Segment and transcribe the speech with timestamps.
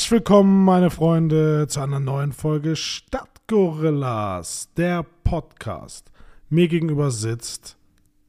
[0.00, 6.10] Herzlich willkommen, meine Freunde, zu einer neuen Folge Stadtgorillas, der Podcast.
[6.48, 7.76] Mir gegenüber sitzt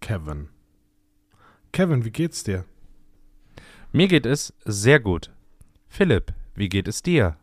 [0.02, 0.49] Kevin.
[1.71, 2.65] Kevin, wie geht's dir?
[3.93, 5.31] Mir geht es sehr gut.
[5.88, 7.38] Philipp, wie geht es dir?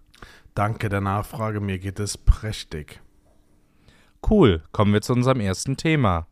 [0.55, 3.01] Danke der Nachfrage, mir geht es prächtig.
[4.29, 6.27] Cool, kommen wir zu unserem ersten Thema.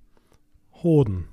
[0.82, 1.28] Hoden.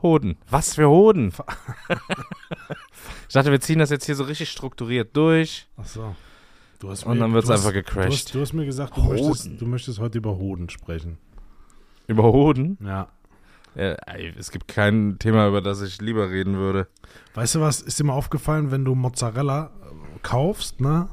[0.00, 0.38] Hoden.
[0.48, 1.30] Was für Hoden?
[3.28, 5.68] ich dachte, wir ziehen das jetzt hier so richtig strukturiert durch.
[5.76, 6.14] Ach so.
[6.78, 8.26] Du hast Und dann du hast- einfach Du gecrashed.
[8.26, 11.18] hast, du hast mir gesagt, du möchtest, du möchtest heute über Hoden sprechen.
[12.06, 12.76] Über Hoden?
[12.84, 13.08] Ja.
[13.74, 16.86] Ey, es gibt kein Thema, über das ich lieber reden würde.
[17.34, 21.08] Weißt du was, ist dir mal aufgefallen, wenn du Mozzarella äh, kaufst, ne?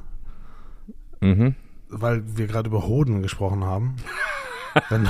[1.20, 1.56] Mhm.
[1.90, 3.96] Weil wir gerade über Hoden gesprochen haben.
[4.90, 5.08] wenn,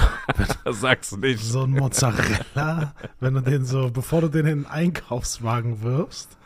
[0.65, 1.43] Das sagst du nicht.
[1.43, 6.37] so ein Mozzarella, wenn du den so, bevor du den in den Einkaufswagen wirfst,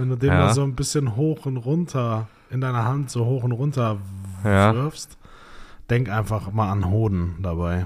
[0.00, 0.38] wenn du den Ja.
[0.46, 3.98] mal so ein bisschen hoch und runter in deiner Hand so hoch und runter
[4.44, 4.74] Ja.
[4.74, 5.18] wirfst,
[5.90, 7.84] denk einfach mal an Hoden dabei.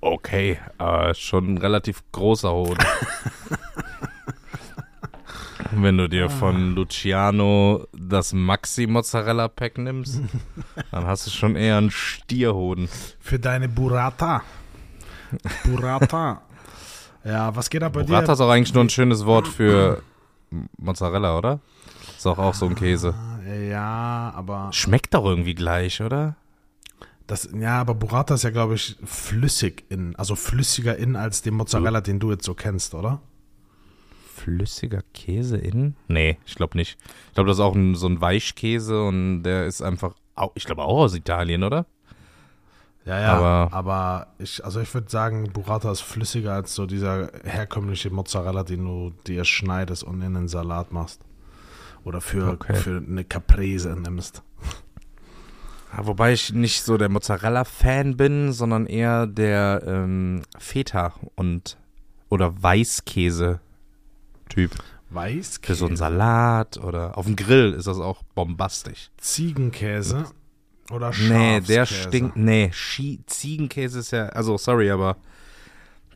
[0.00, 2.78] Okay, äh, schon ein relativ großer Hoden.
[5.72, 10.20] Wenn du dir von Luciano das Maxi-Mozzarella-Pack nimmst,
[10.92, 12.88] dann hast du schon eher einen Stierhoden.
[13.20, 14.42] Für deine Burrata.
[15.64, 16.40] Burrata.
[17.24, 18.32] ja, was geht da bei Burrata dir?
[18.32, 20.02] ist auch eigentlich nur ein schönes Wort für
[20.76, 21.60] Mozzarella, oder?
[22.16, 23.14] Ist auch, auch so ein Käse.
[23.68, 26.36] Ja, aber Schmeckt doch irgendwie gleich, oder?
[27.28, 31.54] das, ja, aber Burrata ist ja, glaube ich, flüssig in, also flüssiger in als den
[31.54, 33.20] Mozzarella, den du jetzt so kennst, oder?
[34.34, 35.94] Flüssiger Käse innen?
[36.08, 36.96] Nee, ich glaube nicht.
[37.28, 40.14] Ich glaube, das ist auch ein, so ein Weichkäse und der ist einfach,
[40.54, 41.84] ich glaube auch aus Italien, oder?
[43.08, 47.30] Ja, ja, aber, Aber- ich, also ich würde sagen, Burrata ist flüssiger als so dieser
[47.42, 51.22] herkömmliche Mozzarella, den du dir schneidest und in den Salat machst.
[52.04, 52.74] Oder für, Okay.
[52.76, 54.42] für eine Caprese nimmst.
[55.96, 61.78] Ja, wobei ich nicht so der Mozzarella-Fan bin, sondern eher der ähm, Feta und
[62.28, 63.58] oder Weißkäse-Typ.
[65.10, 69.08] Weißkäse, Für so einen Salat oder auf dem Grill ist das auch bombastisch.
[69.16, 70.26] Ziegenkäse
[70.90, 71.12] oder.
[71.28, 72.36] Nee, der stinkt.
[72.36, 74.26] Nee, Schi Ziegenkäse ist ja.
[74.26, 75.16] Also, sorry, aber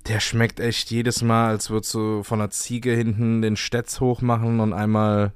[0.07, 4.61] der schmeckt echt jedes Mal, als würdest du von einer Ziege hinten den Stetz hochmachen
[4.61, 5.33] und einmal.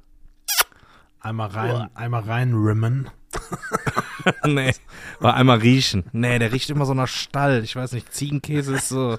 [1.19, 3.09] Einmal rein, einmal reinrimmen.
[4.45, 4.73] nee,
[5.19, 6.05] oder einmal riechen.
[6.11, 7.63] Nee, der riecht immer so nach Stall.
[7.63, 9.17] Ich weiß nicht, Ziegenkäse ist so.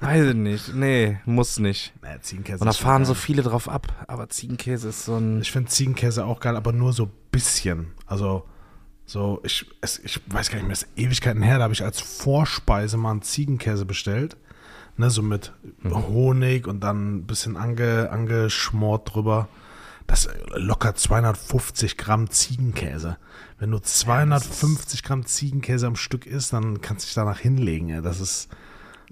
[0.00, 0.74] Weiß ich nicht.
[0.74, 1.92] Nee, muss nicht.
[2.02, 3.86] Nee, Ziegenkäse Und da fahren so viele drauf ab.
[4.06, 5.40] Aber Ziegenkäse ist so ein.
[5.42, 7.92] Ich finde Ziegenkäse auch geil, aber nur so ein bisschen.
[8.06, 8.44] Also,
[9.08, 11.82] so, ich, es, ich weiß gar nicht mehr, es ist Ewigkeiten her, da habe ich
[11.82, 14.36] als Vorspeise mal einen Ziegenkäse bestellt.
[14.98, 15.52] Ne, so mit
[15.84, 19.48] Honig und dann ein bisschen ange, angeschmort drüber.
[20.06, 23.16] Das locker 250 Gramm Ziegenkäse.
[23.58, 27.90] Wenn du 250 Gramm Ziegenkäse am Stück isst, dann kannst du dich danach hinlegen.
[27.90, 28.02] Ey.
[28.02, 28.48] Das ist,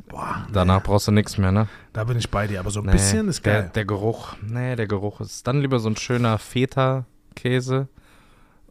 [0.08, 1.68] boah, Danach brauchst du nichts mehr, ne?
[1.92, 2.60] da bin ich bei dir.
[2.60, 3.70] Aber so ein Nee, bisschen ist der, geil.
[3.74, 7.88] Der Geruch, nee, der Geruch ist dann lieber so ein schöner Feta-Käse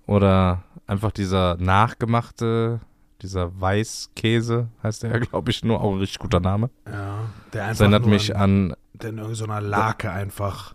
[0.05, 2.79] oder einfach dieser nachgemachte,
[3.21, 6.69] dieser Weißkäse, heißt der ja, glaube ich, nur auch ein richtig guter Name.
[6.85, 7.19] ja,
[7.53, 10.73] der Das einfach erinnert nur mich an, an, der in irgendeiner Lake einfach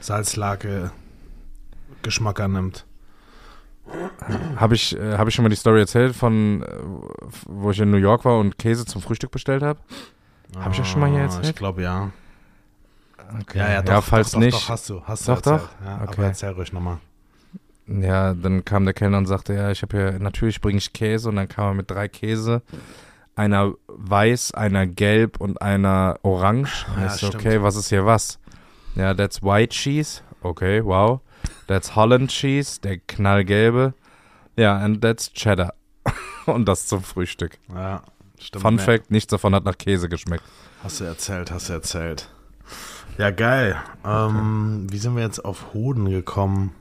[0.00, 0.90] Salzlake
[2.02, 2.84] Geschmack annimmt.
[4.56, 6.66] habe ich, äh, hab ich schon mal die Story erzählt von, äh,
[7.46, 9.78] wo ich in New York war und Käse zum Frühstück bestellt habe?
[10.58, 11.46] Hab ich das schon mal hier Ah, erzählt?
[11.46, 12.10] Ich glaube ja.
[13.40, 13.58] Okay.
[13.58, 14.54] Ja, ja, doch, ja falls doch, doch, nicht.
[14.56, 15.70] Doch, hast du, hast Doch, du erzählt.
[15.80, 15.86] doch?
[15.86, 16.12] Ja, Okay.
[16.12, 16.98] Aber erzähl ruhig nochmal.
[17.88, 21.28] Ja, dann kam der Kellner und sagte, ja, ich habe hier, natürlich bringe ich Käse
[21.28, 22.62] und dann kam er mit drei Käse.
[23.36, 26.86] Einer weiß, einer gelb und einer orange.
[26.98, 27.36] Ja, stimmt.
[27.36, 28.38] okay, was ist hier was?
[28.94, 30.22] Ja, that's white cheese.
[30.42, 31.20] Okay, wow.
[31.66, 33.94] That's Holland cheese, der knallgelbe.
[34.56, 35.74] Ja, and that's cheddar.
[36.46, 37.58] und das zum Frühstück.
[37.72, 38.02] Ja,
[38.38, 38.62] stimmt.
[38.62, 40.44] Fun Nee, Fact, nichts davon hat nach Käse geschmeckt.
[40.82, 42.30] Hast du erzählt, hast du erzählt.
[43.18, 43.76] Ja, geil.
[44.04, 46.72] Ähm, wie sind wir jetzt auf Hoden gekommen?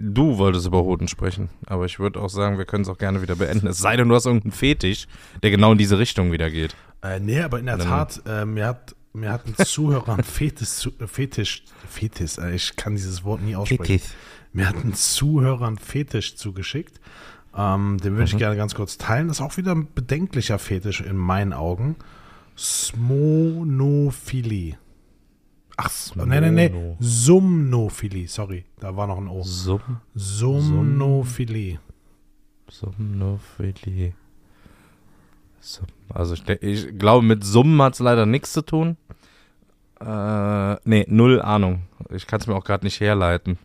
[0.00, 3.20] Du wolltest über Hoden sprechen, aber ich würde auch sagen, wir können es auch gerne
[3.20, 3.66] wieder beenden.
[3.66, 5.06] Es sei denn, du hast irgendeinen Fetisch,
[5.42, 6.76] der genau in diese Richtung wieder geht.
[7.02, 10.22] Äh, nee, aber in der Dann- Tat, äh, mir hat mir hat ein Zuhörer ein
[10.24, 14.00] Fetisch, zu- äh, Fetisch, Fetisch, äh, ich kann dieses Wort nie aussprechen.
[14.52, 17.00] Mir hat ein Zuhörer einen Fetisch zugeschickt.
[17.56, 18.38] Ähm, den würde ich Mhm.
[18.38, 19.26] gerne ganz kurz teilen.
[19.28, 21.96] Das ist auch wieder ein bedenklicher Fetisch in meinen Augen.
[22.56, 24.76] Smonophilie.
[25.80, 26.68] Ach, nee, nee, nee.
[26.68, 26.96] Smono.
[26.98, 28.26] Sumnophilie.
[28.26, 29.42] Sorry, da war noch ein O.
[29.44, 31.78] Sum Sumnophilie.
[32.68, 34.14] Somnophilie.
[35.60, 38.96] Sum also ich, ich glaube, mit Summen hat es leider nichts zu tun.
[40.00, 41.82] Äh, nee, null Ahnung.
[42.10, 43.56] Ich kann es mir auch gerade nicht herleiten.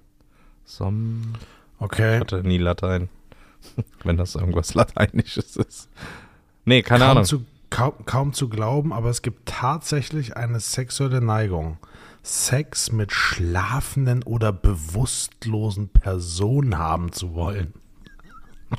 [0.66, 1.34] Som.
[1.80, 2.16] Okay.
[2.16, 3.10] Ich hatte nie Latein.
[4.04, 5.90] Wenn das irgendwas Lateinisches ist.
[6.66, 7.26] Nee, keine kaum Ahnung.
[7.26, 11.78] Zu, kaum, kaum zu glauben, aber es gibt tatsächlich eine sexuelle Neigung.
[12.22, 17.74] Sex mit schlafenden oder bewusstlosen Personen haben zu wollen.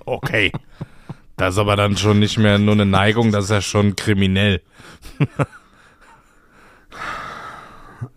[0.06, 0.52] Okay.
[1.36, 4.62] Das ist aber dann schon nicht mehr nur eine Neigung, das ist ja schon kriminell.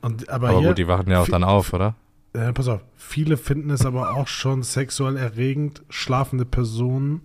[0.01, 1.95] Und, aber Aber hier, gut, die wachen ja auch dann auf, oder?
[2.33, 7.23] äh, pass auf, viele finden es aber auch schon sexuell erregend, schlafende Personen,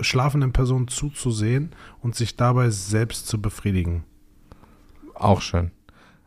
[0.00, 4.04] schlafenden Personen zuzusehen und sich dabei selbst zu befriedigen.
[5.14, 5.70] Auch schön.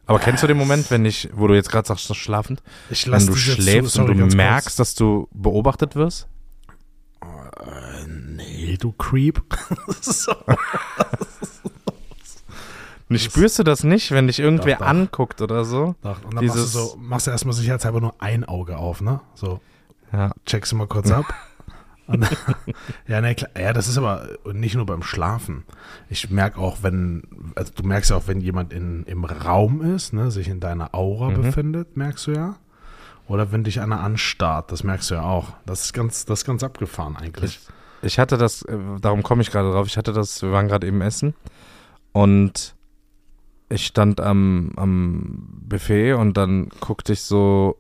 [0.06, 3.10] Aber kennst du den Moment, wenn ich, wo du jetzt gerade sagst, so schlafend, Ich
[3.10, 4.38] wenn du schläfst sorry, und du ganz kurz.
[4.38, 6.28] merkst, dass du beobachtet wirst?
[8.08, 9.42] Nee, du Creep.
[13.10, 14.88] Und spürst du das nicht, wenn dich irgendwer Doch, doch.
[14.88, 15.96] anguckt oder so?
[16.02, 19.02] Doch, Und dann Dieses- machst du so, machst du erstmal sicherheitshalber nur ein Auge auf,
[19.02, 19.22] ne?
[19.36, 19.60] So,
[20.12, 20.32] Ja.
[20.46, 21.26] checkst du mal kurz ab.
[22.08, 22.28] Und,
[23.08, 23.50] ja, ne, klar.
[23.60, 25.64] Ja, das ist aber nicht nur beim Schlafen.
[26.10, 27.24] Ich merke auch, wenn,
[27.56, 30.94] also du merkst ja auch, wenn jemand in, im Raum ist, ne, sich in deiner
[30.94, 31.42] Aura Mhm.
[31.42, 32.56] befindet, merkst du ja.
[33.28, 35.54] Oder wenn dich einer anstarrt, das merkst du ja auch.
[35.66, 37.60] Das ist ganz, das ist ganz abgefahren eigentlich.
[38.02, 40.86] Ich hatte das, äh, darum komme ich gerade drauf, ich hatte das, wir waren gerade
[40.86, 41.34] eben essen
[42.12, 42.76] und
[43.70, 47.78] ich stand am, am Buffet und dann guckte ich so,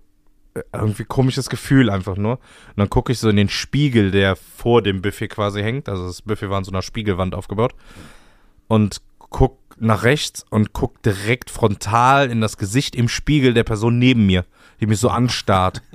[0.72, 2.34] irgendwie komisches Gefühl einfach nur.
[2.34, 5.90] Und dann gucke ich so in den Spiegel, der vor dem Buffet quasi hängt.
[5.90, 7.74] Also das Buffet war in so einer Spiegelwand aufgebaut.
[8.68, 13.98] Und guck nach rechts und guck direkt frontal in das Gesicht im Spiegel der Person
[13.98, 14.46] neben mir,
[14.80, 15.82] die mich so anstarrt.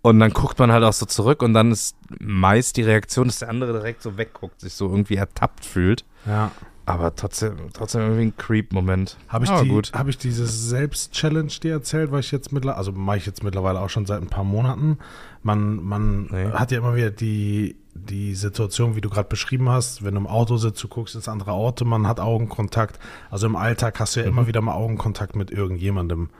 [0.00, 3.40] Und dann guckt man halt auch so zurück und dann ist meist die Reaktion, dass
[3.40, 6.04] der andere direkt so wegguckt, sich so irgendwie ertappt fühlt.
[6.24, 6.52] Ja.
[6.88, 9.18] Aber trotzdem, trotzdem irgendwie ein Creep-Moment.
[9.28, 9.92] Habe ich, die, gut.
[9.92, 13.80] hab ich diese Selbst-Challenge dir erzählt, weil ich jetzt mittlerweile, also mache ich jetzt mittlerweile
[13.80, 14.96] auch schon seit ein paar Monaten.
[15.42, 16.50] Man, man Nee.
[16.52, 20.26] hat ja immer wieder die, die Situation, wie du gerade beschrieben hast, wenn du im
[20.26, 22.98] Auto sitzt, du guckst ins andere Auto, man hat Augenkontakt.
[23.30, 24.32] Also im Alltag hast du ja Mhm.
[24.32, 26.30] immer wieder mal Augenkontakt mit irgendjemandem.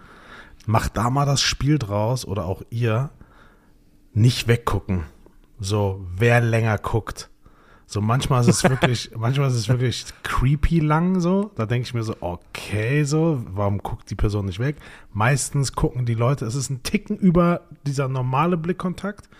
[0.66, 3.10] Mach da mal das Spiel draus oder auch ihr,
[4.14, 5.04] nicht weggucken.
[5.60, 7.28] So, wer länger guckt.
[7.90, 11.50] So manchmal ist es wirklich, manchmal ist es wirklich creepy lang so.
[11.56, 14.76] Da denke ich mir so, okay, so, warum guckt die Person nicht weg?
[15.14, 19.30] Meistens gucken die Leute, es ist ein Ticken über dieser normale Blickkontakt,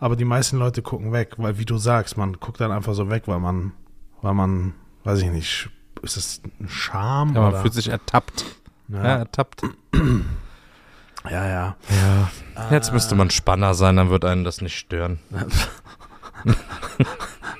[0.00, 3.10] aber die meisten Leute gucken weg, weil wie du sagst, man guckt dann einfach so
[3.10, 3.72] weg, weil man,
[4.22, 4.72] weil man,
[5.04, 5.68] weiß ich nicht,
[6.00, 7.60] ist es ein Charme Ja, man oder?
[7.60, 8.46] fühlt sich ertappt.
[8.88, 9.64] Ja, ja, ertappt.
[11.30, 11.76] ja, ja.
[12.56, 12.70] Ja.
[12.70, 15.18] Jetzt müsste man Spanner sein, dann wird einen das nicht stören.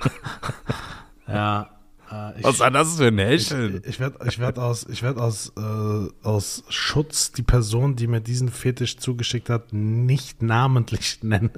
[1.27, 1.69] ja.
[2.11, 3.81] Äh, ich- Was das für ein Ich, Häscheln?
[3.85, 8.21] ich werde ich werd aus, ich werd aus, äh, aus Schutz die Person, die mir
[8.21, 11.51] diesen Fetisch zugeschickt hat, nicht namentlich nennen.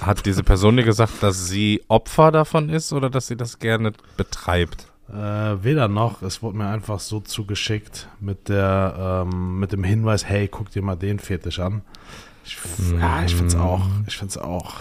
[0.00, 3.92] Hat diese Person dir gesagt, dass sie Opfer davon ist oder dass sie das gerne
[4.16, 4.86] betreibt?
[5.08, 5.14] Äh,
[5.64, 10.46] weder noch, es wurde mir einfach so zugeschickt mit der, ähm, mit dem Hinweis, hey,
[10.48, 11.80] guck dir mal den Fetisch an.
[12.44, 12.58] Ich,
[13.00, 14.74] Ja, ich find's auch, ich find's auch.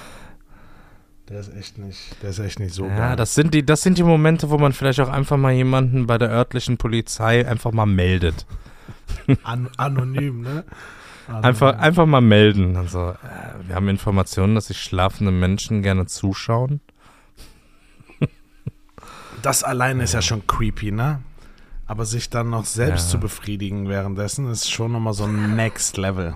[1.29, 3.15] Der ist echt nicht, der ist echt nicht so Ja, geil.
[3.17, 6.17] das sind die, das sind die Momente, wo man vielleicht auch einfach mal jemanden bei
[6.17, 8.45] der örtlichen Polizei einfach mal meldet.
[9.43, 10.63] An, anonym, ne?
[11.27, 11.83] Einfach, Anonym.
[11.83, 12.77] einfach mal melden.
[12.77, 13.15] Also, äh,
[13.67, 16.79] wir haben Informationen, dass sich schlafende Menschen gerne zuschauen.
[19.41, 21.19] Das allein ist ja schon creepy, ne?
[21.85, 23.11] Aber sich dann noch selbst Ja.
[23.11, 26.35] zu befriedigen währenddessen ist schon nochmal so ein Next Level.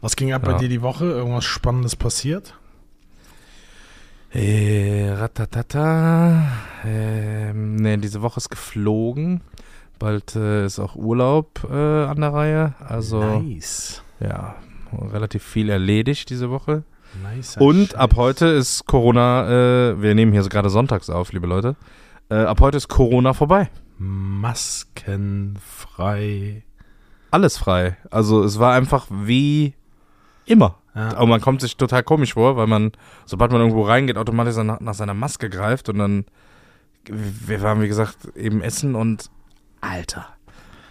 [0.00, 0.58] Was ging ab bei Ja.
[0.58, 1.06] dir die Woche?
[1.06, 2.54] Irgendwas Spannendes passiert?
[4.30, 6.42] Äh, ratatata.
[6.84, 9.40] Ähm, nee, diese Woche ist geflogen.
[9.98, 12.74] Bald äh, ist auch Urlaub äh, an der Reihe.
[12.86, 14.02] Also, nice.
[14.20, 14.54] ja,
[14.92, 16.84] relativ viel erledigt diese Woche.
[17.22, 19.48] nice Und ab heute ist Corona,
[19.92, 21.76] äh, wir nehmen hier so gerade sonntags auf, liebe Leute.
[22.28, 23.70] Äh, ab heute ist Corona vorbei.
[23.96, 25.52] Maskenfrei.
[27.30, 27.96] Alles frei.
[28.10, 29.72] Also es war einfach wie
[30.44, 30.76] immer.
[30.98, 31.16] Ja.
[31.16, 32.92] Aber man kommt sich total komisch vor, weil man,
[33.24, 36.24] sobald man irgendwo reingeht, automatisch nach, nach seiner Maske greift und dann,
[37.06, 39.30] wir waren wie gesagt eben essen und
[39.80, 40.26] Alter.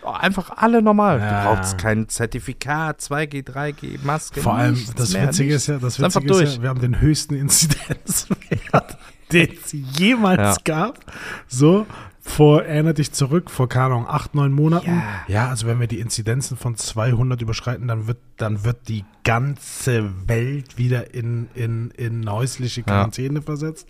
[0.04, 1.20] Oh, einfach alle normal.
[1.20, 1.44] Ja.
[1.44, 4.40] Du brauchst kein Zertifikat, 2G, 3G, Maske.
[4.42, 6.56] Vor allem, nichts das Witzige ist ja, das Witzige ist durch.
[6.56, 8.98] ja, wir haben den höchsten Inzidenzwert,
[9.34, 10.62] den es jemals Ja.
[10.64, 11.00] gab.
[11.48, 11.86] So,
[12.28, 14.90] vor, erinnert dich zurück, vor, keine Ahnung, acht, neun Monaten.
[14.90, 15.04] Ja.
[15.28, 20.12] ja, also wenn wir die Inzidenzen von 200 überschreiten, dann wird, dann wird die ganze
[20.28, 23.88] Welt wieder in, in, in häusliche Quarantäne versetzt.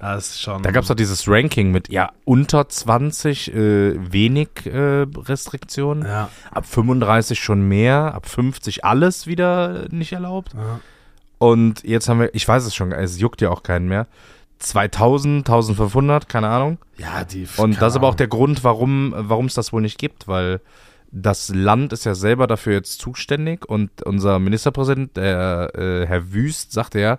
[0.00, 0.62] Das ist schon.
[0.62, 6.28] Da gab es doch dieses Ranking mit, ja, unter 20 äh, wenig äh, Restriktionen, Ja,
[6.50, 10.52] ab 35 schon mehr, ab 50 alles wieder nicht erlaubt.
[10.54, 10.80] ja.
[11.38, 14.08] Und jetzt haben wir, ich weiß es schon, es juckt ja auch keinen mehr,
[14.58, 16.78] 2000, 1500, keine Ahnung.
[16.96, 17.46] ja die.
[17.56, 20.60] Und das ist aber auch der Grund, warum warum es das wohl nicht gibt, weil
[21.10, 26.72] das Land ist ja selber dafür jetzt zuständig und unser Ministerpräsident, der äh, Herr Wüst,
[26.72, 27.18] sagte ja,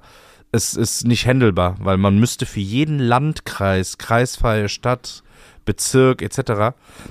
[0.51, 5.23] es ist nicht handelbar, weil man müsste für jeden Landkreis, kreisfreie Stadt,
[5.65, 6.39] Bezirk etc.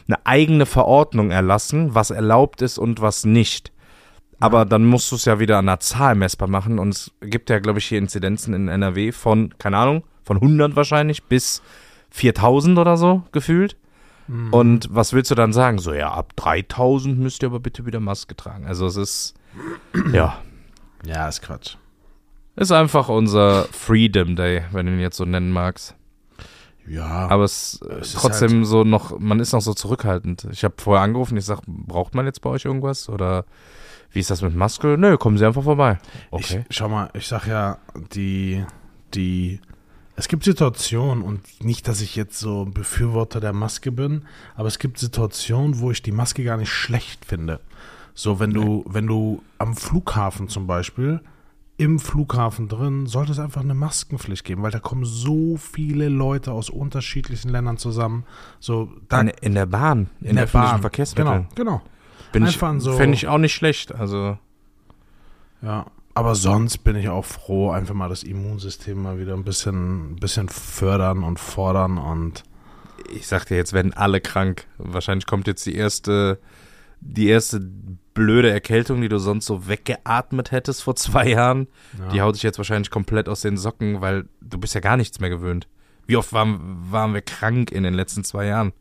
[0.08, 3.72] eine eigene Verordnung erlassen, was erlaubt ist und was nicht.
[4.40, 7.50] Aber dann musst du es ja wieder an der Zahl messbar machen und es gibt
[7.50, 11.62] ja, glaube ich, hier Inzidenzen in NRW von, keine Ahnung, von 100 wahrscheinlich bis
[12.10, 13.76] 4000 oder so gefühlt.
[14.50, 15.78] Und was willst du dann sagen?
[15.78, 18.66] So, ja, ab 3000 müsst ihr aber bitte wieder Maske tragen.
[18.66, 19.34] Also es ist,
[20.12, 20.36] ja,
[21.06, 21.76] Ja, ist Quatsch.
[22.56, 25.94] ist einfach unser Freedom Day, wenn du ihn jetzt so nennen magst.
[26.86, 27.06] Ja.
[27.28, 30.46] Aber es, äh, Es ist trotzdem so noch, man ist noch so zurückhaltend.
[30.50, 33.08] Ich habe vorher angerufen, ich sag, braucht man jetzt bei euch irgendwas?
[33.08, 33.46] Oder
[34.12, 34.96] wie ist das mit Maske?
[34.98, 35.98] Nö, kommen Sie einfach vorbei.
[36.30, 36.66] Okay.
[36.68, 37.78] Ich, schau mal, ich sag ja,
[38.14, 38.62] die,
[39.14, 39.60] die,
[40.18, 44.22] es gibt Situationen und nicht, dass ich jetzt so ein Befürworter der Maske bin,
[44.56, 47.60] aber es gibt Situationen, wo ich die Maske gar nicht schlecht finde.
[48.14, 51.20] So, wenn du, wenn du am Flughafen zum Beispiel,
[51.76, 56.50] im Flughafen drin, sollte es einfach eine Maskenpflicht geben, weil da kommen so viele Leute
[56.50, 58.24] aus unterschiedlichen Ländern zusammen.
[58.58, 61.46] So, da, in, in der Bahn, in, der öffentlichen Verkehrsmitteln.
[61.54, 61.82] Genau, genau.
[62.32, 63.94] Bin ich, Einfach so- Fände ich auch nicht schlecht.
[63.94, 64.36] Also,
[65.62, 65.86] Ja,
[66.18, 70.16] aber sonst bin ich auch froh, einfach mal das Immunsystem mal wieder ein bisschen, ein
[70.16, 72.42] bisschen fördern und fordern und
[73.08, 74.66] ich sag dir, jetzt werden alle krank.
[74.78, 76.40] Wahrscheinlich kommt jetzt die erste,
[77.00, 77.60] die erste
[78.14, 81.68] blöde Erkältung, die du sonst so weggeatmet hättest vor zwei Jahren.
[81.96, 82.08] ja.
[82.08, 85.20] Die haut sich jetzt wahrscheinlich komplett aus den Socken, weil du bist ja gar nichts
[85.20, 85.68] mehr gewöhnt.
[86.08, 88.72] Wie oft waren, waren wir krank in den letzten zwei Jahren?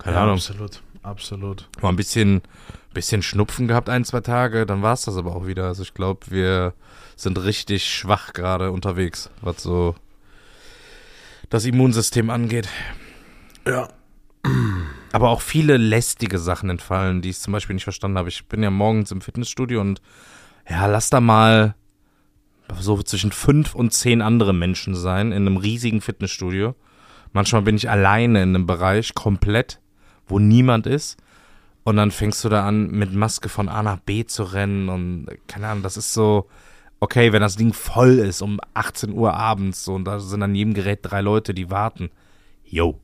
[0.00, 0.34] Keine ja, Ahnung.
[0.34, 1.68] absolut, absolut.
[1.80, 2.42] Mal ein bisschen,
[2.94, 5.66] bisschen Schnupfen gehabt, ein, zwei Tage, dann war es das aber auch wieder.
[5.66, 6.74] Also ich glaube, wir
[7.16, 9.94] sind richtig schwach gerade unterwegs, was so
[11.48, 12.68] das Immunsystem angeht.
[13.66, 13.88] Ja,
[15.12, 18.28] Aber auch viele lästige Sachen entfallen, die ich zum Beispiel nicht verstanden habe.
[18.28, 20.00] Ich bin ja morgens im Fitnessstudio und
[20.68, 21.74] ja, lass da mal
[22.78, 26.74] so zwischen fünf und zehn andere Menschen sein in einem riesigen Fitnessstudio.
[27.32, 29.80] Manchmal bin ich alleine in einem Bereich komplett,
[30.28, 31.16] wo niemand ist.
[31.84, 35.26] Und dann fängst du da an, mit Maske von A nach B zu rennen und
[35.46, 36.46] keine Ahnung, das ist so,
[37.00, 40.54] okay, wenn das Ding voll ist um 18 Uhr abends so, und da sind an
[40.54, 42.10] jedem Gerät drei Leute, die warten.
[42.64, 43.00] Yo.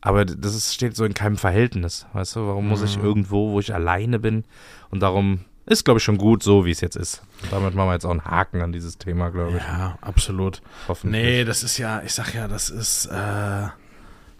[0.00, 2.46] Aber das ist, steht so in keinem Verhältnis, weißt du?
[2.46, 4.44] Warum muss ich irgendwo, wo ich alleine bin?
[4.90, 7.22] Und darum ist, glaube ich, schon gut so, wie es jetzt ist.
[7.42, 9.62] Und damit machen wir jetzt auch einen Haken an dieses Thema, glaube ich.
[9.62, 10.60] ja, absolut.
[10.88, 11.22] Hoffentlich.
[11.22, 13.68] Nee, das ist ja, ich sag ja, das ist, äh,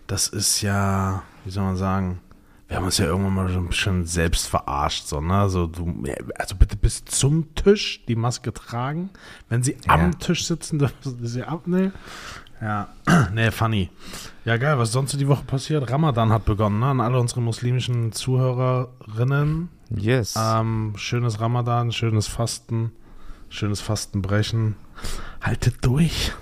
[0.07, 2.21] das ist ja, wie soll man sagen,
[2.69, 5.35] wir haben uns ja irgendwann mal so ein bisschen selbst verarscht, so, ne?
[5.35, 6.03] Also, du,
[6.39, 9.11] also bitte bis zum Tisch die Maske tragen.
[9.49, 9.95] Wenn sie Ja.
[9.95, 11.93] am Tisch sitzen, dürfen sie sie abnehmen.
[12.63, 12.89] Ja,
[13.35, 13.91] nee, funny.
[14.47, 15.91] Ja, geil, was sonst so die Woche passiert?
[15.91, 16.87] Ramadan hat begonnen, ne?
[16.87, 19.69] An alle unsere muslimischen Zuhörerinnen.
[19.95, 20.35] Yes.
[20.39, 22.93] Ähm, schönes Ramadan, schönes Fasten,
[23.51, 24.77] schönes Fastenbrechen.
[25.43, 26.33] Haltet durch.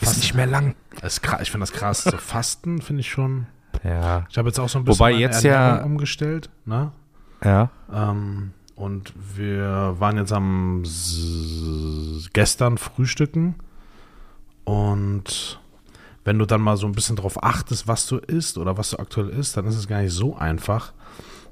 [0.00, 0.74] Ist nicht mehr lang.
[1.00, 2.04] Das ist krass, ich finde das krass.
[2.04, 3.46] So Fasten finde ich schon.
[3.84, 4.26] Ja.
[4.30, 6.50] Ich habe jetzt auch so ein bisschen Wobei jetzt ja- umgestellt.
[6.64, 6.92] Ne?
[7.44, 7.70] Ja.
[7.92, 13.54] Ähm, und wir waren jetzt am S gestern frühstücken.
[14.64, 15.60] Und
[16.24, 18.98] wenn du dann mal so ein bisschen drauf achtest, was du isst oder was du
[18.98, 20.92] aktuell isst, dann ist es gar nicht so einfach.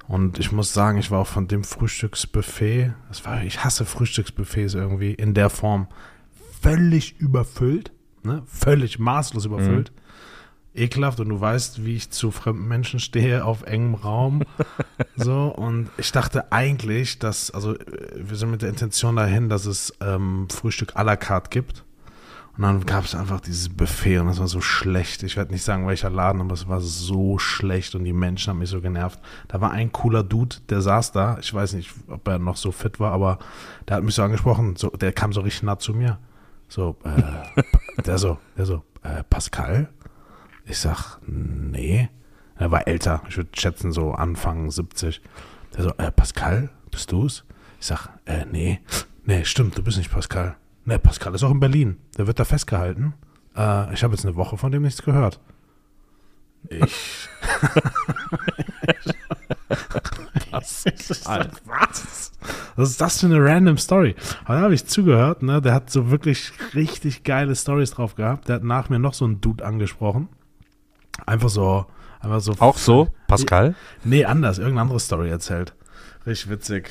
[0.07, 4.75] Und ich muss sagen, ich war auch von dem Frühstücksbuffet, das war, ich hasse Frühstücksbuffets
[4.75, 5.87] irgendwie in der Form,
[6.61, 8.43] völlig überfüllt, ne?
[8.47, 9.93] völlig maßlos überfüllt.
[10.73, 14.45] Ekelhaft und du weißt, wie ich zu fremden Menschen stehe auf engem Raum.
[15.17, 19.67] so, und ich dachte eigentlich, dass, also äh, wir sind mit der Intention dahin, dass
[19.67, 21.85] es ähm, Frühstück à la carte gibt.
[22.57, 25.23] Und dann gab es einfach dieses Buffet und das war so schlecht.
[25.23, 28.59] Ich werde nicht sagen, welcher Laden, aber es war so schlecht und die Menschen haben
[28.59, 29.19] mich so genervt.
[29.49, 31.39] Da war ein cooler Dude, der saß da.
[31.41, 33.39] Ich weiß nicht, ob er noch so fit war, aber
[33.89, 34.77] der hat mich so angesprochen.
[34.77, 36.19] So, der kam so richtig nah zu mir.
[36.71, 37.63] So, äh,
[38.07, 39.89] der so, der so, äh, Pascal?
[40.65, 42.09] Ich sag, nee.
[42.57, 43.23] Er war älter.
[43.29, 45.21] Ich würde schätzen, so Anfang 70.
[45.77, 47.45] Der so, äh, Pascal, bist du's?
[47.81, 48.81] Ich sag, äh, nee.
[49.25, 50.57] Nee, stimmt, du bist nicht Pascal.
[50.85, 51.99] Nee, Pascal ist auch in Berlin.
[52.17, 53.15] Der wird da festgehalten.
[53.57, 55.41] Äh, ich habe jetzt eine Woche von dem nichts gehört.
[56.69, 57.29] Ich.
[60.53, 60.85] Was?
[60.85, 62.33] Was?
[62.77, 64.15] Was ist das für eine random Story?
[64.45, 65.61] Aber da habe ich zugehört, ne?
[65.61, 68.49] Der hat so wirklich richtig geile Stories drauf gehabt.
[68.49, 70.29] Der hat nach mir noch so einen Dude angesprochen.
[71.27, 71.87] Einfach so,
[72.21, 72.55] einfach so.
[72.59, 73.75] Auch so, Pascal?
[74.05, 74.59] Nee, anders.
[74.59, 75.75] Irgendeine andere Story erzählt.
[76.27, 76.91] Richtig witzig.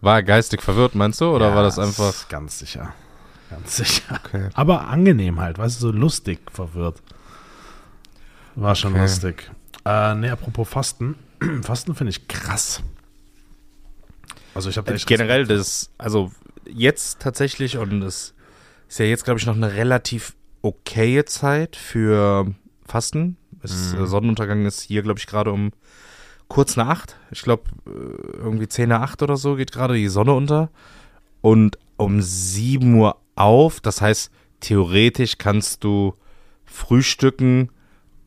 [0.00, 1.26] War er geistig verwirrt, meinst du?
[1.34, 2.28] Oder Ja, war das einfach.
[2.28, 2.92] Ganz sicher.
[3.50, 4.20] Ganz sicher.
[4.24, 4.48] Okay.
[4.54, 7.02] Aber angenehm halt, weißt du, so lustig verwirrt.
[8.54, 9.02] War schon Okay.
[9.02, 9.50] lustig.
[9.84, 11.16] Äh, nee, apropos Fasten.
[11.62, 12.82] Fasten finde ich krass.
[14.54, 16.30] Also ich habe echt Generell das, also
[16.68, 18.34] jetzt tatsächlich, und es
[18.88, 22.54] ist ja jetzt, glaube ich, noch eine relativ okaye Zeit für
[22.86, 23.36] Fasten.
[23.62, 24.04] Es, Mhm.
[24.04, 25.72] äh, Sonnenuntergang ist hier, glaube ich, gerade um
[26.48, 27.16] kurz nach acht.
[27.30, 30.70] Ich glaube, äh, irgendwie zehn nach acht oder so geht gerade die Sonne unter.
[31.40, 33.80] Und um sieben Uhr auf.
[33.80, 34.30] Das heißt,
[34.60, 36.14] theoretisch kannst du
[36.64, 37.70] frühstücken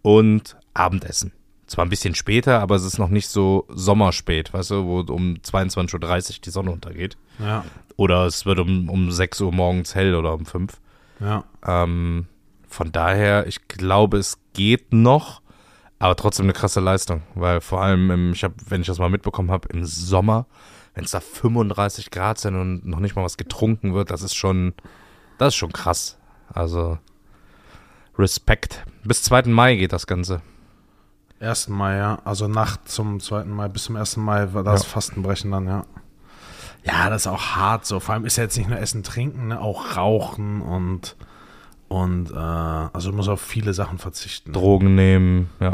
[0.01, 1.31] und Abendessen.
[1.67, 5.35] Zwar ein bisschen später, aber es ist noch nicht so sommerspät, weißt du, wo um
[5.35, 7.17] 22.30 Uhr die Sonne untergeht.
[7.39, 7.65] Ja,
[7.97, 10.79] Oder es wird um, um 6 Uhr morgens hell oder um 5.
[11.19, 11.43] ja.
[11.65, 12.27] Ähm,
[12.69, 15.41] von daher, ich glaube, es geht noch,
[15.99, 19.09] aber trotzdem eine krasse Leistung, weil vor allem, im, ich habe, wenn ich das mal
[19.09, 20.45] mitbekommen habe, im Sommer,
[20.93, 24.35] wenn es da 35 Grad sind und noch nicht mal was getrunken wird, das ist
[24.35, 24.73] schon,
[25.37, 26.17] das ist schon krass.
[26.53, 26.97] Also
[28.17, 28.83] Respekt.
[29.03, 29.43] Bis 2.
[29.43, 30.41] Mai geht das Ganze.
[31.39, 31.67] 1.
[31.69, 32.19] Mai, ja.
[32.25, 33.45] Also Nacht zum 2.
[33.45, 34.17] Mai bis zum 1.
[34.17, 34.89] Mai war das Ja.
[34.89, 35.85] Fastenbrechen dann, ja.
[36.83, 37.99] Ja, das ist auch hart so.
[37.99, 39.59] Vor allem ist ja jetzt nicht nur Essen, Trinken, ne?
[39.59, 41.15] auch Rauchen und
[41.89, 44.51] und äh, also du musst auf viele Sachen verzichten.
[44.53, 45.73] Drogen nehmen, ja.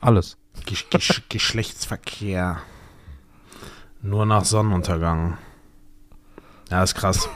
[0.00, 0.36] Alles.
[0.66, 2.58] Gesch Gesch Geschlechtsverkehr.
[4.02, 5.36] Nur nach Sonnenuntergang.
[6.70, 7.28] Ja, ist krass.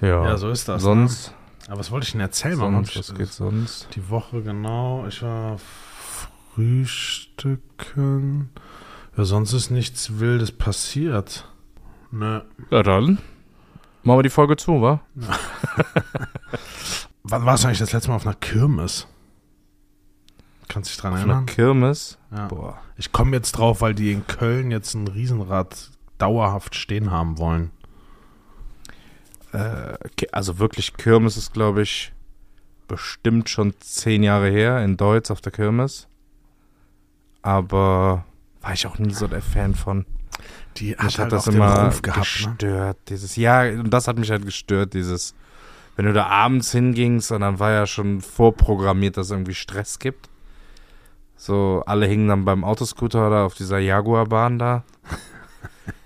[0.00, 0.82] Ja, Ja, so ist das.
[0.82, 1.34] Sonst,
[1.70, 2.58] Aber was wollte ich denn erzählen?
[2.58, 2.72] Mann?
[2.84, 3.86] sonst was geht sonst?
[3.94, 5.06] Die Woche genau.
[5.06, 5.56] Ich war
[6.56, 8.50] frühstücken.
[9.16, 11.48] Ja, sonst ist nichts Wildes passiert.
[12.10, 12.44] Ne.
[12.72, 13.18] Ja, dann
[14.02, 15.00] machen wir die Folge zu, wa?
[17.22, 19.06] Wann warst du eigentlich das letzte Mal auf einer Kirmes?
[20.66, 21.46] Kannst du dich dran Auf einer erinnern?
[21.46, 22.18] Kirmes.
[22.32, 22.48] Ja.
[22.48, 22.80] Boah.
[22.96, 27.70] Ich komme jetzt drauf, weil die in Köln jetzt ein Riesenrad dauerhaft stehen haben wollen.
[29.52, 29.96] Äh,
[30.32, 32.12] also wirklich Kirmes ist, glaube ich,
[32.88, 36.08] bestimmt schon zehn Jahre her in Deutsch auf der Kirmes.
[37.42, 38.24] Aber
[38.60, 40.04] war ich auch nie so der Fan von.
[40.76, 42.98] Die Mich hat das immer gestört.
[43.08, 45.34] Dieses, ja, und das hat mich halt gestört, dieses,
[45.96, 49.98] wenn du da abends hingingst und dann war ja schon vorprogrammiert, dass es irgendwie Stress
[49.98, 50.28] gibt.
[51.36, 54.84] So, alle hingen dann beim Autoscooter oder auf dieser Jaguar-Bahn da.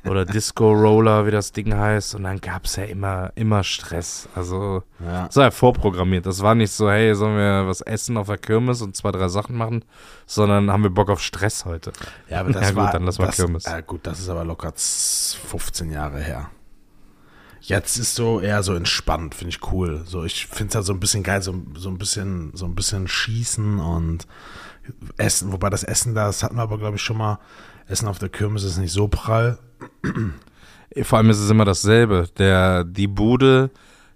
[0.04, 2.14] Oder Disco-Roller, wie das Ding heißt.
[2.14, 4.28] Und dann gab es ja immer, immer Stress.
[4.34, 5.26] Also, Ja.
[5.26, 6.26] das war ja vorprogrammiert.
[6.26, 9.28] Das war nicht so, hey, sollen wir was essen auf der Kirmes und zwei, drei
[9.28, 9.84] Sachen machen,
[10.26, 11.92] sondern haben wir Bock auf Stress heute.
[12.28, 13.64] Ja, aber das Ja, gut, war, dann lass mal das, Kirmes.
[13.64, 16.50] Ja, gut, das ist aber locker z- 15 Jahre her.
[17.60, 20.02] Jetzt ist so eher so entspannt, finde ich cool.
[20.04, 22.74] So, ich finde es halt so ein bisschen geil, so, so ein bisschen, so ein
[22.74, 24.26] bisschen schießen und
[25.16, 25.50] essen.
[25.50, 27.38] Wobei das Essen da, das hatten wir aber, glaube ich, schon mal.
[27.86, 29.58] Essen auf der Kirmes ist nicht so prall.
[31.02, 32.28] Vor allem ist es immer dasselbe.
[32.38, 33.70] Der, die Bude,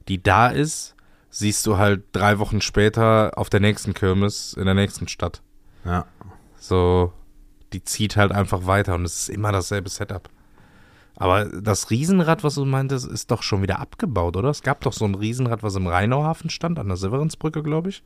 [0.09, 0.95] die da ist,
[1.31, 5.43] siehst du halt drei Wochen später auf der nächsten Kirmes in der nächsten Stadt.
[5.85, 6.07] Ja.
[6.57, 7.13] So,
[7.73, 10.29] die zieht halt einfach weiter und es ist immer dasselbe Setup.
[11.17, 14.51] Aber das Riesenrad, was du meintest, ist doch schon wieder abgebaut, oder?
[14.51, 18.05] Es gab doch so ein Riesenrad, was im Rheinauhafen stand, an der Severinsbrücke, glaube ich.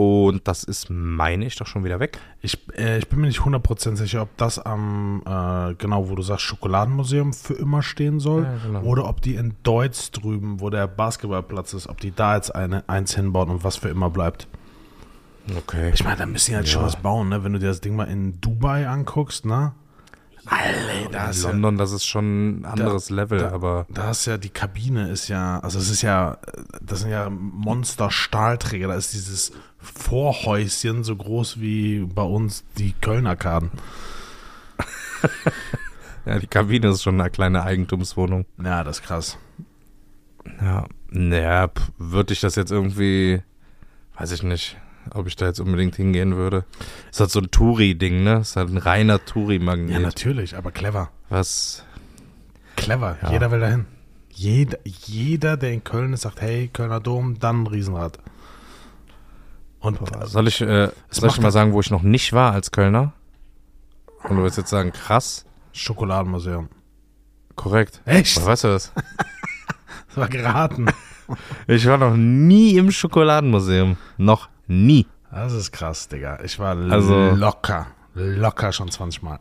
[0.00, 2.18] Und das ist, meine ich, doch schon wieder weg.
[2.40, 6.22] Ich, äh, ich bin mir nicht 100% sicher, ob das am, äh, genau, wo du
[6.22, 8.44] sagst, Schokoladenmuseum für immer stehen soll.
[8.44, 8.80] Ja, genau.
[8.80, 12.82] Oder ob die in Deutz drüben, wo der Basketballplatz ist, ob die da jetzt eine,
[12.88, 14.48] eins hinbauen und was für immer bleibt.
[15.54, 15.90] Okay.
[15.92, 16.86] Ich meine, da müssen die halt schon Ja.
[16.86, 17.44] was bauen, ne?
[17.44, 19.72] Wenn du dir das Ding mal in Dubai anguckst, ne?
[20.46, 24.10] Alter, da in ist ja, London, das ist schon ein anderes Level, da- aber da
[24.10, 26.38] ist ja, die Kabine ist ja, also es ist ja,
[26.80, 33.70] das sind ja Monster-Stahlträger, da ist dieses Vorhäuschen so groß wie bei uns die Köln-Arkaden.
[36.26, 38.46] ja, die Kabine ist schon eine kleine Eigentumswohnung.
[38.62, 39.38] Ja, das ist krass.
[40.60, 43.42] Ja, naja, würde ich das jetzt irgendwie,
[44.18, 44.76] weiß ich nicht,
[45.14, 46.64] ob ich da jetzt unbedingt hingehen würde.
[47.10, 48.38] Ist halt so ein Touri-Ding, ne?
[48.40, 50.00] Ist halt ein reiner Ja, Touri-Magnet.
[50.02, 51.10] natürlich, aber clever.
[51.28, 51.84] was,
[52.76, 53.30] Clever, Ja.
[53.32, 53.86] jeder will dahin.
[54.30, 58.18] Jeder, jeder, der in Köln ist, sagt, hey, Kölner Dom, dann ein Riesenrad.
[59.80, 63.12] Und soll ich, äh, soll ich mal sagen, wo ich noch nicht war als Kölner?
[64.24, 66.68] Und du willst jetzt sagen, krass, Schokoladenmuseum.
[67.56, 68.00] korrekt.
[68.06, 68.36] Echt?
[68.36, 68.92] Woher weißt du das?
[70.08, 70.86] Das war geraten.
[71.68, 73.96] Ich war noch nie im Schokoladenmuseum.
[74.18, 75.06] Noch nie.
[75.30, 76.38] Das ist krass, Digga.
[76.42, 79.38] Ich war Also- locker, locker schon 20 Mal.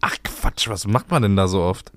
[0.00, 1.92] Ach Quatsch, was macht man denn da so oft?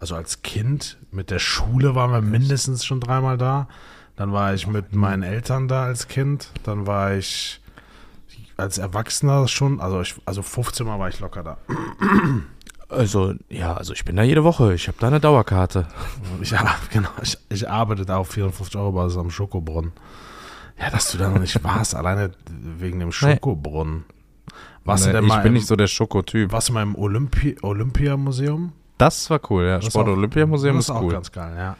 [0.00, 3.68] Also als Kind mit der Schule waren wir mindestens schon dreimal da.
[4.16, 6.50] Dann war ich mit meinen Eltern da als Kind.
[6.64, 7.60] Dann war ich
[8.56, 11.58] als Erwachsener schon, also ich, also 15 Mal war ich locker da.
[12.88, 14.72] Also, ja, also ich bin da jede Woche.
[14.74, 15.86] Ich habe da eine Dauerkarte.
[16.40, 19.92] Ich, ja, genau, ich, ich arbeite da auf 54 Euro Basis am Schokobrunnen.
[20.78, 24.04] Ja, dass du da noch nicht warst, alleine wegen dem Schokobrunnen.
[24.84, 26.52] Warst Nee, du denn ich mal bin im, nicht so der Schokotyp.
[26.52, 28.72] warst du mal im Olympi Olympiamuseum?
[28.98, 29.76] Das war cool, ja.
[29.78, 31.12] Das Sport auch- Olympiamuseum das ist auch cool.
[31.12, 31.76] ganz geil, ja.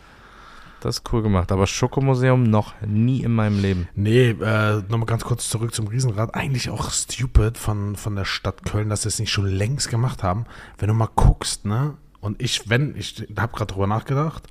[0.81, 1.51] Das ist cool gemacht.
[1.53, 3.89] Aber Schokomuseum noch nie in meinem Leben.
[3.95, 6.35] Nee, äh, nochmal ganz kurz zurück zum Riesenrad.
[6.35, 10.23] Eigentlich auch stupid von, von der Stadt Köln, dass sie es nicht schon längst gemacht
[10.23, 10.45] haben.
[10.79, 11.95] Wenn du mal guckst, ne?
[12.21, 14.45] Und ich, wenn, ich habe gerade drüber nachgedacht,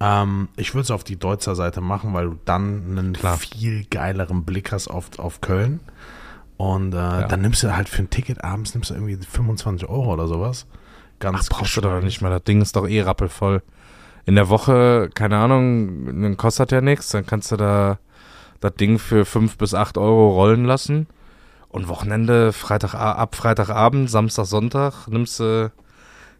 [0.00, 3.36] ähm, ich würde es auf die Deutzer Seite machen, weil du dann einen Klar.
[3.36, 5.80] viel geileren Blick hast auf, auf Köln.
[6.56, 10.12] Und äh, dann nimmst du halt für ein Ticket abends nimmst du irgendwie 25 Euro
[10.12, 10.66] oder sowas.
[11.18, 12.30] Ganz Ach, brauchst du doch nicht mehr.
[12.30, 13.62] Das Ding ist doch eh rappelvoll.
[14.26, 17.10] In der Woche, keine Ahnung, dann kostet ja nichts.
[17.10, 17.98] Dann kannst du da
[18.60, 21.06] das Ding für 5 bis 8 Euro rollen lassen.
[21.68, 25.70] Und Wochenende, Freitag, ab Freitagabend, Samstag, Sonntag, nimmst du,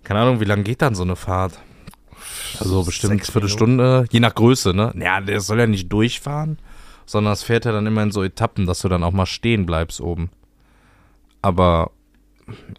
[0.02, 1.58] keine Ahnung, wie lange geht dann so eine Fahrt?
[2.58, 4.92] Also bestimmt Sechs Viertelstunde, je nach Größe, ne?
[4.98, 6.58] Ja, der soll ja nicht durchfahren,
[7.06, 9.66] sondern es fährt ja dann immer in so Etappen, dass du dann auch mal stehen
[9.66, 10.30] bleibst oben.
[11.42, 11.90] Aber,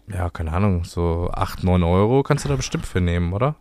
[0.08, 3.56] ja, keine Ahnung, so 8, 9 Euro kannst du da bestimmt für nehmen, oder?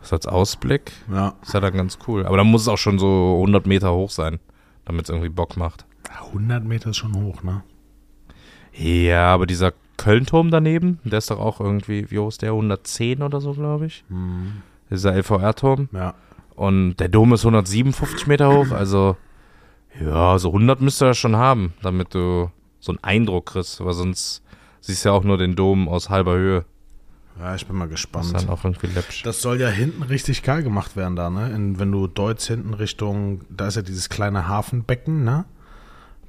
[0.00, 1.34] Das als Ausblick Ja.
[1.42, 2.26] ist ja dann ganz cool.
[2.26, 4.38] Aber dann muss es auch schon so 100 Meter hoch sein,
[4.84, 5.84] damit es irgendwie Bock macht.
[6.28, 7.62] 100 Meter ist schon hoch, ne?
[8.72, 12.50] Ja, aber dieser Kölnturm daneben, der ist doch auch irgendwie, wie hoch ist der?
[12.50, 14.04] 110 oder so, glaube ich.
[14.08, 14.62] Mhm.
[14.90, 15.88] Dieser LVR-Turm.
[15.92, 16.14] Ja.
[16.54, 19.16] Und der Dom ist 157 Meter hoch, also
[20.00, 24.42] ja, so 100 müsste er schon haben, damit du so einen Eindruck kriegst, weil sonst
[24.80, 26.64] siehst du ja auch nur den Dom aus halber Höhe.
[27.38, 28.24] Ja, ich bin mal Das gespannt.
[28.26, 29.22] ist dann auch irgendwie läppsch.
[29.22, 31.50] Das soll ja hinten richtig geil gemacht werden da, ne?
[31.54, 35.44] In, wenn du Deutz hinten Richtung, da ist ja dieses kleine Hafenbecken, ne?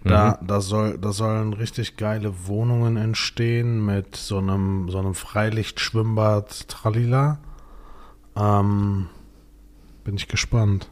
[0.08, 6.68] Da, da, soll, da sollen richtig geile Wohnungen entstehen mit so einem, so einem Freilichtschwimmbad
[6.68, 7.40] Tralila.
[8.36, 9.08] Ähm,
[10.04, 10.90] bin ich gespannt.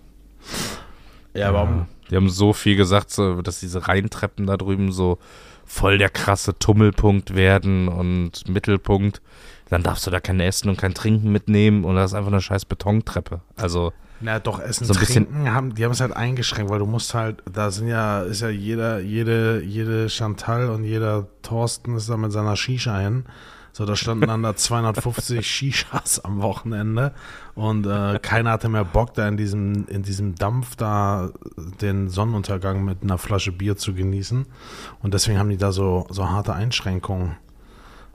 [1.34, 1.88] Ja, warum?
[2.10, 5.18] Die haben so viel gesagt, so, dass diese Rheintreppen da drüben so
[5.66, 9.22] voll der krasse Tummelpunkt werden und Mittelpunkt.
[9.70, 12.42] Dann darfst du da kein Essen und kein Trinken mitnehmen und das ist einfach eine
[12.42, 13.42] scheiß Betontreppe.
[13.56, 16.80] Also, Na doch, Essen, So ein bisschen- Trinken, haben, die haben es halt eingeschränkt, weil
[16.80, 21.96] du musst halt, da sind ja, ist ja jeder, jede, jede Chantal und jeder Thorsten
[21.96, 23.26] ist da mit seiner Shisha hin.
[23.74, 27.14] So, da standen dann da 250 Shishas am Wochenende
[27.56, 31.32] und äh, keiner hatte mehr Bock, da in diesem, in diesem Dampf da
[31.82, 34.46] den Sonnenuntergang mit einer Flasche Bier zu genießen.
[35.04, 37.36] Und deswegen haben die da so, so harte Einschränkungen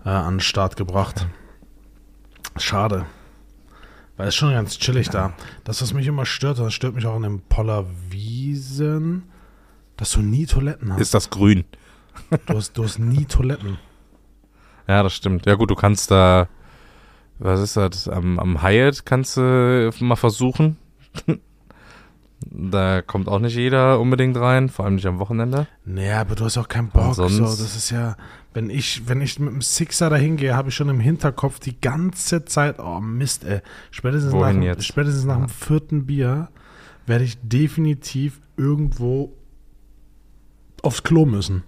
[0.06, 1.26] äh, an den Start gebracht.
[2.56, 3.04] Schade.
[4.20, 5.32] Weil es ist schon ganz chillig da.
[5.64, 9.22] Das, was mich immer stört, das stört mich auch in den Pollerwiesen,
[9.96, 11.00] dass du nie Toiletten hast.
[11.00, 11.64] ist das grün?
[12.44, 13.78] Du hast, du hast nie Toiletten.
[14.86, 15.46] Ja, das stimmt.
[15.46, 16.48] Ja gut, du kannst da,
[17.38, 20.76] was ist das, am, am Hyatt kannst du mal versuchen.
[22.44, 25.66] da kommt auch nicht jeder unbedingt rein, vor allem nicht am Wochenende.
[25.86, 27.14] Naja, aber du hast auch keinen Bock.
[27.14, 28.16] So, das ist ja,
[28.52, 31.80] wenn ich, wenn ich mit dem Sixer da hingehe, habe ich schon im Hinterkopf die
[31.80, 33.60] ganze Zeit, oh Mist, ey.
[33.90, 34.84] Spätestens, nach, Wohin dem- jetzt?
[34.86, 35.46] spätestens nach Ja.
[35.46, 36.48] dem vierten Bier
[37.06, 39.32] werde ich definitiv irgendwo
[40.82, 41.62] aufs Klo müssen.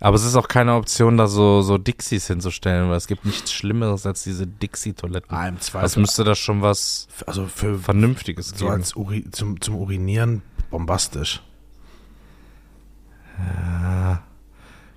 [0.00, 3.52] Aber es ist auch keine Option, da so, so Dixies hinzustellen, weil es gibt nichts
[3.52, 5.34] Schlimmeres als diese Dixie-Toiletten.
[5.34, 6.00] Ah, im Das Zweifel.
[6.00, 8.70] müsste da schon was also für Vernünftiges so geben.
[8.72, 11.42] als Uri, zum, zum Urinieren bombastisch.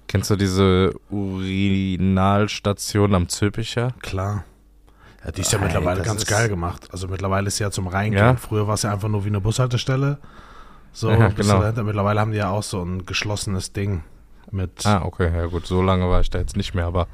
[0.07, 3.93] Kennst du diese Urinalstation am Zülpicher?
[4.01, 4.43] Klar.
[5.25, 6.87] Ja, die ist ja Ey, mittlerweile ganz geil gemacht.
[6.91, 8.23] Also mittlerweile ist sie ja zum Reingehen.
[8.23, 8.35] Ja.
[8.35, 10.19] Früher war es ja einfach nur wie eine Bushaltestelle.
[10.93, 11.59] So, Ja, genau.
[11.59, 11.83] dahinter.
[11.83, 14.03] Mittlerweile haben die ja auch so ein geschlossenes Ding
[14.51, 14.85] mit.
[14.85, 17.07] Ah, okay, ja gut, so lange war ich da jetzt nicht mehr, aber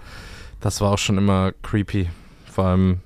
[0.62, 2.10] das war auch schon immer creepy.
[2.52, 3.00] Vor allem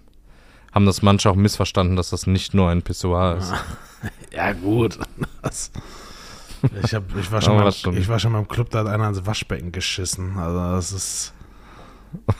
[0.73, 3.53] haben das manche auch missverstanden, dass das nicht nur ein Pissoir ist.
[4.31, 4.99] Ja, gut.
[5.41, 5.71] Das,
[6.83, 7.97] ich, hab, ich, war schon mal, schon.
[7.97, 10.37] ich war schon mal im Club, da hat einer ins Waschbecken geschissen.
[10.37, 11.33] Also, das ist.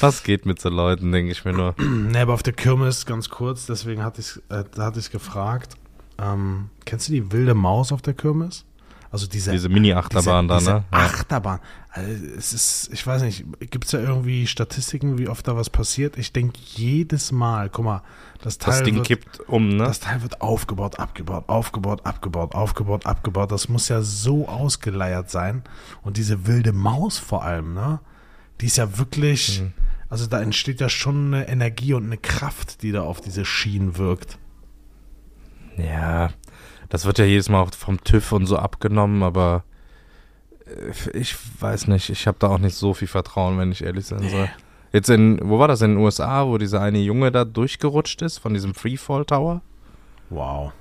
[0.00, 1.74] Was geht mit so Leuten, denke ich mir nur.
[1.78, 5.74] Ne, aber auf der Kirmes ganz kurz, deswegen hatte ich es äh, hatte gefragt.
[6.18, 8.64] Ähm, kennst du die wilde Maus auf der Kirmes?
[9.10, 10.66] Also diese, Diese Mini-Achterbahn da, ne?
[10.66, 10.84] Ja.
[10.90, 11.60] Achterbahn.
[11.90, 15.70] Also es ist, ich weiß nicht, gibt es da irgendwie Statistiken, wie oft da was
[15.70, 16.18] passiert?
[16.18, 18.02] Ich denke jedes Mal, guck mal,
[18.42, 19.84] das Teil Das Ding wird, kippt um, ne?
[19.84, 23.50] das Teil wird aufgebaut, abgebaut, aufgebaut, abgebaut, aufgebaut, abgebaut.
[23.50, 25.62] Das muss ja so ausgeleiert sein.
[26.02, 28.00] Und diese wilde Maus vor allem, ne?
[28.60, 29.72] Die ist ja wirklich, Mhm.
[30.10, 33.96] also da entsteht ja schon eine Energie und eine Kraft, die da auf diese Schienen
[33.96, 34.36] wirkt.
[35.78, 36.30] Ja,
[36.88, 39.64] das wird ja jedes Mal auch vom TÜV und so abgenommen, aber
[40.66, 44.06] äh, ich weiß nicht, ich habe da auch nicht so viel Vertrauen, wenn ich ehrlich
[44.06, 44.48] sein soll.
[44.92, 48.38] Jetzt in, wo war das, in den USA, wo dieser eine Junge da durchgerutscht ist
[48.38, 49.60] von diesem Freefall Tower?
[50.30, 50.72] Wow.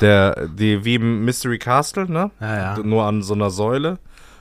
[0.00, 2.30] Der, die, wie im Mystery Castle, ne?
[2.40, 2.78] Ja, ja.
[2.82, 3.98] Nur an so einer Säule.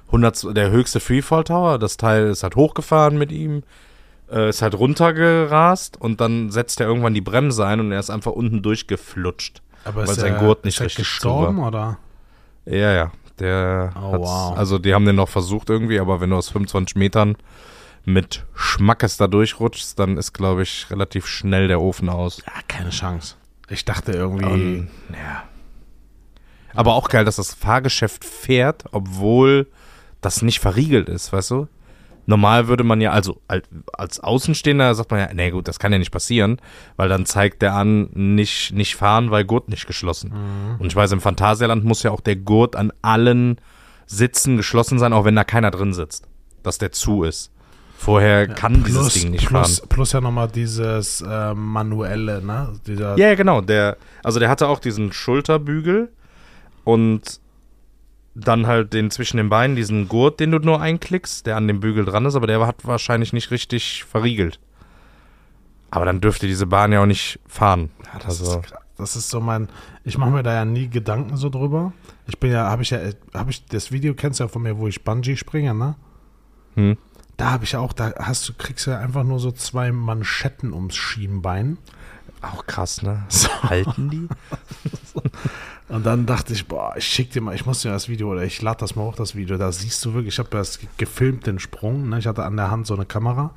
[0.07, 3.63] 100, der höchste Freefall Tower, das Teil ist halt hochgefahren mit ihm,
[4.29, 8.09] äh, ist halt runtergerast und dann setzt er irgendwann die Bremse ein und er ist
[8.09, 9.61] einfach unten durchgeflutscht.
[9.83, 11.97] Aber Weil ist sein Gurt nicht richtig zu gestorben oder?
[12.65, 13.11] Ja, ja.
[13.39, 14.57] Der Oh, wow.
[14.57, 17.35] also die haben den noch versucht irgendwie, aber wenn du aus 25 Metern
[18.05, 22.41] mit Schmackes da durchrutschst, dann ist, glaube ich, relativ schnell der Ofen aus.
[22.45, 23.35] Ja, keine Chance.
[23.69, 24.45] Ich dachte irgendwie.
[24.45, 25.43] Ähm, ja.
[26.73, 29.67] Aber auch geil, dass das Fahrgeschäft fährt, obwohl
[30.21, 31.67] das nicht verriegelt ist, weißt du?
[32.27, 35.91] Normal würde man ja, also al- als Außenstehender sagt man ja, nee gut, das kann
[35.91, 36.57] ja nicht passieren,
[36.95, 40.31] weil dann zeigt der an, nicht, nicht fahren, weil Gurt nicht geschlossen.
[40.79, 43.59] Und ich weiß, im Phantasialand muss ja auch der Gurt an allen
[44.05, 46.27] Sitzen geschlossen sein, auch wenn da keiner drin sitzt,
[46.63, 47.51] dass der zu ist.
[47.97, 49.89] Vorher kann dieses Ding nicht plus, fahren.
[49.89, 52.73] plus ja nochmal dieses äh, manuelle, ne?
[52.87, 53.61] Dieser, Ja, ja, genau.
[53.61, 56.11] Der, also der hatte auch diesen Schulterbügel
[56.83, 57.39] und
[58.33, 61.79] dann halt den zwischen den Beinen, diesen Gurt, den du nur einklickst, der an dem
[61.79, 64.59] Bügel dran ist, aber der hat wahrscheinlich nicht richtig verriegelt.
[65.89, 67.91] Aber dann dürfte diese Bahn ja auch nicht fahren.
[68.05, 69.67] Ja, das, also, ist, das ist so mein.
[70.05, 71.91] Ich mache mir da ja nie Gedanken so drüber.
[72.27, 72.99] Ich bin ja, habe ich ja,
[73.33, 75.95] habe ich das Video kennst du ja von mir, wo ich Bungee springe, ne?
[76.75, 76.97] hm.
[77.37, 79.91] Da habe ich ja auch, da hast du, kriegst du ja einfach nur so zwei
[79.91, 81.79] Manschetten ums Schienbein.
[82.41, 83.23] Auch krass, ne?
[83.63, 84.27] Halten die?
[85.91, 88.43] Und dann dachte ich, boah, ich schick dir mal, ich muss dir das Video oder
[88.43, 89.57] ich lade das mal hoch, das Video.
[89.57, 92.07] Da siehst du wirklich, ich habe das gefilmt, den Sprung.
[92.09, 92.19] Ne?
[92.19, 93.53] Ich hatte an der Hand so eine Kamera.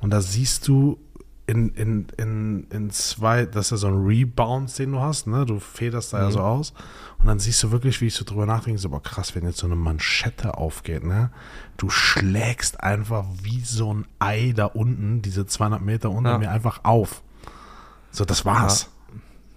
[0.00, 0.98] Und da siehst du
[1.46, 5.44] in, in, in, in zwei, das ist ja so ein Rebound, den du hast, ne?
[5.44, 6.72] Du federst da ja so aus.
[7.18, 9.58] Und dann siehst du wirklich, wie ich so drüber nachdenke, so, boah, krass, wenn jetzt
[9.58, 11.30] so eine Manschette aufgeht, ne?
[11.76, 16.38] Du schlägst einfach wie so ein Ei da unten, diese 200 Meter unter Ja.
[16.38, 17.22] mir einfach auf.
[18.10, 18.88] So, das war's.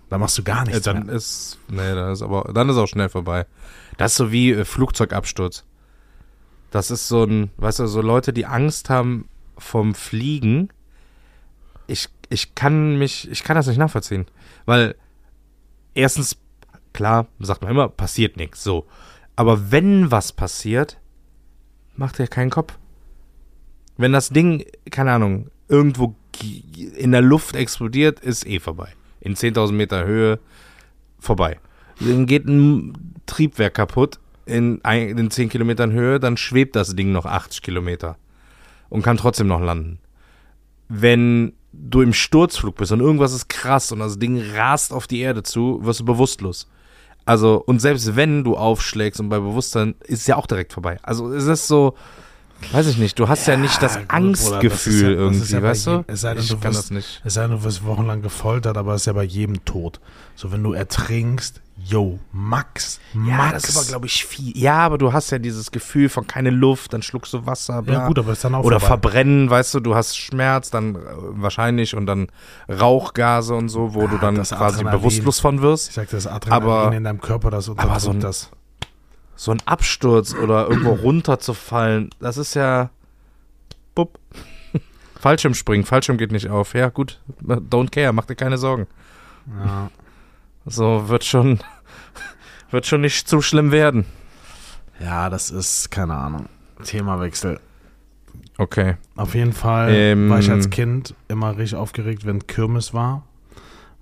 [0.09, 1.15] Da machst du gar Ja, nichts dann mehr.
[1.15, 3.45] ist, nee, dann ist aber, dann ist auch schnell vorbei.
[3.97, 5.65] Das ist so wie äh, Flugzeugabsturz.
[6.71, 10.69] Das ist so ein, weißt du, so Leute, die Angst haben vom Fliegen.
[11.87, 14.25] Ich, ich kann mich, ich kann das nicht nachvollziehen.
[14.65, 14.95] Weil,
[15.93, 16.37] erstens,
[16.93, 18.85] klar, sagt man immer, passiert nichts, so.
[19.35, 20.97] Aber wenn was passiert,
[21.95, 22.77] macht er keinen Kopf.
[23.97, 26.15] Wenn das Ding, keine Ahnung, irgendwo
[26.95, 28.93] in der Luft explodiert, ist eh vorbei.
[29.27, 30.39] In 10.000 Meter Höhe
[31.19, 31.59] vorbei.
[31.99, 32.93] Dann geht ein
[33.25, 38.15] Triebwerk kaputt in, ein, in 10 Kilometern Höhe, dann schwebt das Ding noch 80 Kilometer
[38.87, 39.99] und kann trotzdem noch landen.
[40.87, 45.19] Wenn du im Sturzflug bist und irgendwas ist krass und das Ding rast auf die
[45.19, 46.69] Erde zu, wirst du bewusstlos.
[47.25, 50.97] Also, und selbst wenn du aufschlägst und bei Bewusstsein, ist es ja auch direkt vorbei.
[51.03, 51.95] Also, es ist so,
[52.71, 55.87] weiß ich nicht, du hast ja, nicht das Angstgefühl ja- das ist irgendwie, ja weißt
[55.87, 55.91] du?
[55.91, 57.21] jedem- es sei denn, ich du kann wirst- das nicht.
[57.23, 59.99] Es sei denn, du wirst wochenlang gefoltert, aber es ist ja bei jedem tot.
[60.35, 63.53] So, wenn du ertrinkst, yo, Max, Ja, Max.
[63.53, 64.57] das ist aber, glaube ich, viel.
[64.57, 67.93] Ja, aber du hast ja dieses Gefühl von keine Luft, dann schluckst du Wasser, bla.
[67.93, 68.87] ja, gut, aber ist dann auch Oder vorbei.
[69.09, 70.99] verbrennen, weißt du, du hast Schmerz, dann äh,
[71.33, 72.27] wahrscheinlich und dann
[72.69, 75.89] Rauchgase und so, wo Ja, du dann quasi bewusstlos von wirst.
[75.89, 78.49] Ich sag das Adrenalin Aber- in deinem Körper, das aber so unterdrückt ein- das.
[79.37, 82.89] So ein Absturz oder irgendwo runterzufallen, das ist ja.
[83.95, 84.19] Bupp.
[85.19, 86.73] Fallschirmspringen, Fallschirm geht nicht auf.
[86.73, 88.87] Ja, gut, don't care, mach dir keine Sorgen.
[89.65, 89.89] Ja.
[90.65, 91.59] So wird schon,
[92.71, 94.05] wird schon nicht zu schlimm werden.
[94.99, 96.49] ja, das ist, keine Ahnung,
[96.83, 97.59] Themawechsel.
[98.59, 98.97] Okay.
[99.15, 103.23] Auf jeden Fall Ähm, war ich als Kind immer richtig aufgeregt, wenn Kirmes war.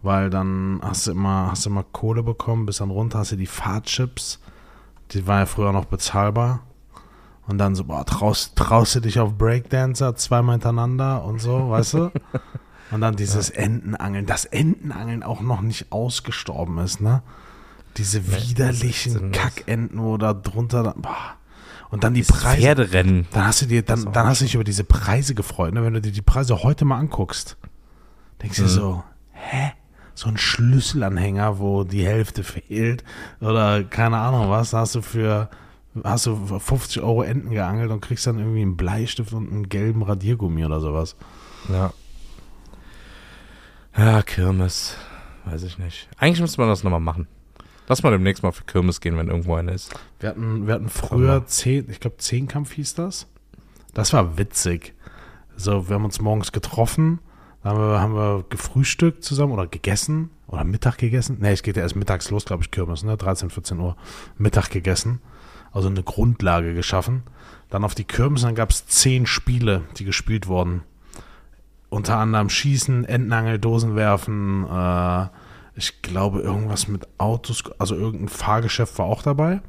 [0.02, 3.36] Weil dann hast du immer, hast du immer Kohle bekommen, bis dann runter hast du
[3.38, 4.40] die Fahrchips.
[5.12, 6.62] Die waren ja früher noch bezahlbar.
[7.48, 11.94] Und dann so, boah, traust, traust du dich auf Breakdancer zweimal hintereinander und so, weißt
[11.94, 12.12] du?
[12.92, 17.24] Und dann dieses Entenangeln, dass Entenangeln auch noch nicht ausgestorben ist, ne?
[17.98, 19.32] Diese ist widerlichen.
[19.32, 21.34] Kackenten oder drunter, dann, boah.
[21.90, 22.62] Und dann die Preise.
[22.62, 23.26] Pferderennen.
[23.32, 25.84] Dann hast du dir, dann, dann hast du dich über diese Preise gefreut, ne?
[25.84, 27.58] Wenn du dir die Preise heute mal anguckst,
[28.44, 28.68] denkst du Mhm.
[28.68, 29.72] so, hä?
[30.16, 33.04] So einen Schlüsselanhänger, wo die Hälfte fehlt
[33.42, 35.50] oder keine Ahnung was, da hast du für
[36.04, 40.04] hast du 50 Euro Enten geangelt und kriegst dann irgendwie einen Bleistift und einen gelben
[40.04, 41.16] Radiergummi oder sowas.
[41.70, 41.94] Ja.
[43.98, 44.98] Ja, Kirmes.
[45.46, 46.10] Weiß ich nicht.
[46.18, 47.28] Eigentlich müsste man das nochmal machen.
[47.88, 49.94] Lass mal demnächst mal für Kirmes gehen, wenn irgendwo eine ist.
[50.20, 53.28] Wir hatten, wir hatten früher zehn, ich glaube Zehnkampf hieß das.
[53.94, 54.96] Das war witzig.
[55.56, 57.20] So, wir haben uns morgens getroffen,
[57.66, 61.40] dann haben wir, haben wir gefrühstückt zusammen oder gegessen oder Mittag gegessen.
[61.40, 63.18] Ne, es geht ja erst mittags los, glaube ich, Kirmes, ne?
[63.18, 63.96] 13, 14 Uhr.
[64.38, 65.20] Mittag gegessen.
[65.72, 67.24] Also eine Grundlage geschaffen.
[67.72, 70.84] Dann auf die Kirmes, dann gab es zehn Spiele, die gespielt wurden.
[71.90, 75.28] Unter anderem Schießen, Entenangel, Dosen werfen, äh,
[75.74, 79.62] ich glaube irgendwas mit Autos, also irgendein Fahrgeschäft war auch dabei.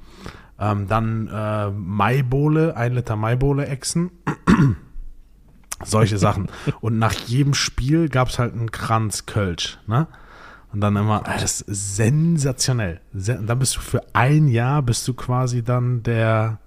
[0.61, 4.11] Ähm, dann äh, Maibohle, ein Liter Maibohle Echsen.
[5.85, 6.47] Solche Sachen.
[6.81, 10.07] Und nach jedem Spiel gab es halt einen Kranz Kölsch, ne?
[10.73, 13.01] Und dann immer, äh, das ist sensationell.
[13.15, 16.59] Sen dann bist du für ein Jahr bist du quasi dann der,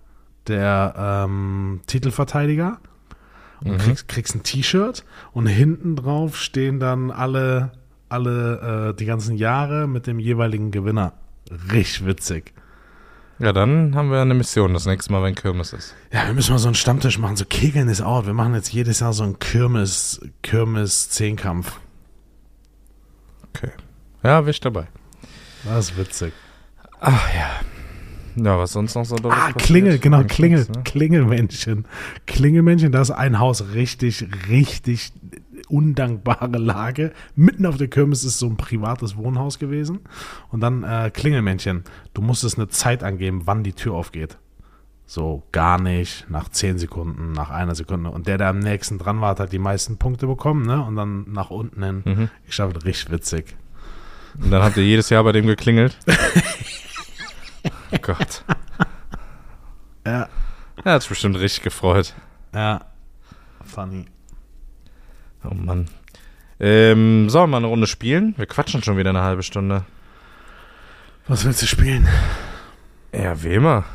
[0.47, 2.79] der ähm, Titelverteidiger
[3.63, 3.77] und Mhm.
[3.77, 7.71] kriegst, kriegst ein T-Shirt und hinten drauf stehen dann alle,
[8.07, 11.13] alle äh, die ganzen Jahre mit dem jeweiligen Gewinner.
[11.71, 12.53] Richtig witzig.
[13.39, 15.95] Ja, dann haben wir eine Mission das nächste Mal, wenn Kirmes ist.
[16.11, 17.37] Ja, wir müssen mal so einen Stammtisch machen.
[17.37, 18.25] So Kegeln ist out.
[18.25, 21.79] Wir machen jetzt jedes Jahr so einen Kirmes, Kirmes-Zehnkampf.
[23.55, 23.71] Okay.
[24.23, 24.87] Ja, bin ich dabei.
[25.63, 26.33] Das ist witzig.
[26.99, 27.49] Ach ja.
[28.35, 29.57] Ja, was sonst noch so Ah, passiert?
[29.59, 30.83] Klingel, genau, Klingel, ne?
[30.83, 31.85] Klingelmännchen.
[32.27, 35.11] Klingelmännchen, da ist ein Haus richtig, richtig
[35.69, 37.13] undankbare Lage.
[37.35, 39.99] Mitten auf der Kirmes ist so ein privates Wohnhaus gewesen.
[40.49, 41.83] Und dann äh, Klingelmännchen.
[42.13, 44.37] Du musstest eine Zeit angeben, wann die Tür aufgeht.
[45.05, 48.11] So gar nicht, nach 10 Sekunden, nach einer Sekunde.
[48.11, 50.83] Und der, der am nächsten dran war, hat halt die meisten Punkte bekommen, ne?
[50.83, 52.01] Und dann nach unten hin.
[52.05, 52.29] Mhm.
[52.47, 53.55] Ich schaffe richtig witzig.
[54.39, 55.97] Und dann habt ihr jedes Jahr bei dem geklingelt.
[57.91, 58.43] oh Gott.
[60.05, 60.29] Ja,
[60.83, 62.13] Er hat sich bestimmt richtig gefreut.
[62.53, 62.81] ja.
[63.65, 64.05] Funny.
[65.43, 65.87] Oh Mann.
[66.59, 68.33] Ähm, sollen wir mal eine Runde spielen?
[68.37, 69.85] Wir quatschen schon wieder eine halbe Stunde.
[71.27, 72.07] Was willst du spielen?
[73.13, 73.85] Ja, wie immer.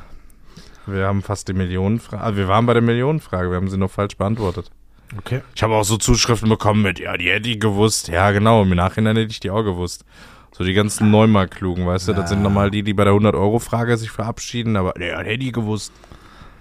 [0.87, 2.23] Wir haben fast die Millionenfrage.
[2.23, 4.71] Also wir waren bei der Millionenfrage, wir haben sie nur falsch beantwortet.
[5.19, 5.43] Okay.
[5.55, 8.09] Ich habe auch so Zuschriften bekommen mit, ja, die hätte ich gewusst.
[8.09, 10.05] Ja, genau, im Nachhinein hätte ich die auch gewusst.
[10.53, 14.11] So die ganzen Neumarktklugen, weißt du, das sind nochmal die, die bei der 100-Euro-Frage sich
[14.11, 15.93] verabschieden, aber ja, hätte ich gewusst.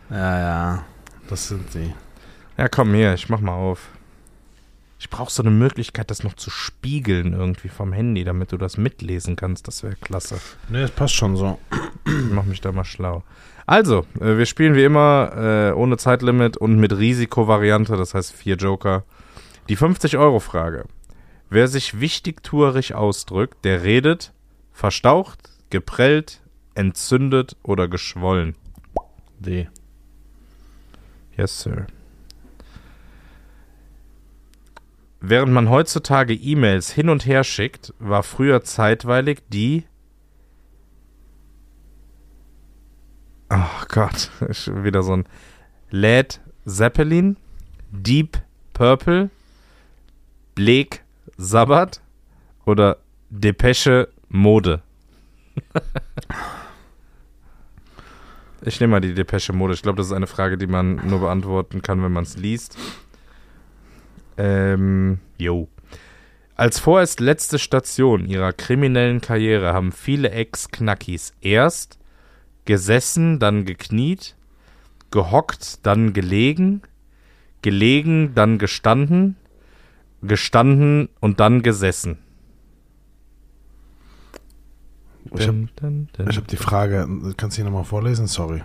[0.10, 0.84] Ja, ja.
[1.30, 1.94] Das sind die.
[2.58, 3.90] Ja, komm hier, ich mach mal auf.
[5.04, 8.78] Ich brauche so eine Möglichkeit, das noch zu spiegeln irgendwie vom Handy, damit du das
[8.78, 9.68] mitlesen kannst.
[9.68, 10.40] Das wäre klasse.
[10.70, 11.60] Ne, das passt schon so.
[12.06, 13.22] Ich mach mich da mal schlau.
[13.66, 18.56] Also, äh, wir spielen wie immer äh, ohne Zeitlimit und mit Risikovariante, das heißt vier
[18.56, 19.04] Joker.
[19.68, 20.86] Die 50-Euro-Frage.
[21.50, 24.32] Wer sich wichtigtuerig ausdrückt, der redet
[24.72, 26.40] verstaucht, geprellt,
[26.76, 28.56] entzündet oder geschwollen.
[29.38, 29.68] D.
[31.36, 31.88] Yes, sir.
[35.26, 39.86] Während man heutzutage E-Mails hin und her schickt, war früher zeitweilig die.
[43.48, 45.26] Ach Gott, ist schon wieder so ein
[45.90, 47.38] Led Zeppelin,
[47.90, 48.38] Deep
[48.74, 49.30] Purple,
[50.56, 51.00] Blake
[51.38, 52.02] Sabbath
[52.66, 52.98] oder
[53.30, 54.82] Depesche Mode.
[58.62, 59.74] ich nehme mal die Depesche Mode.
[59.74, 62.78] Ich glaube, das ist eine Frage, die man nur beantworten kann, wenn man es liest.
[64.38, 65.68] Ähm, jo.
[66.56, 71.98] Als vorerst letzte Station ihrer kriminellen Karriere haben viele Ex-Knackis erst
[72.66, 74.36] gesessen, dann gekniet,
[75.12, 76.82] gehockt, dann gelegen,
[77.62, 79.36] gelegen, dann gestanden,
[80.22, 82.20] gestanden und dann gesessen.
[85.36, 85.56] Ich hab-
[86.20, 88.28] habe die Frage, kannst du die nochmal vorlesen?
[88.28, 88.62] Sorry.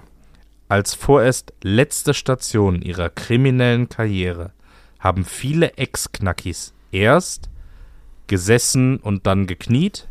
[0.68, 4.52] Als vorerst letzte Station ihrer kriminellen Karriere
[4.98, 7.48] haben viele Ex-Knackis erst
[8.26, 10.08] gesessen und dann gekniet,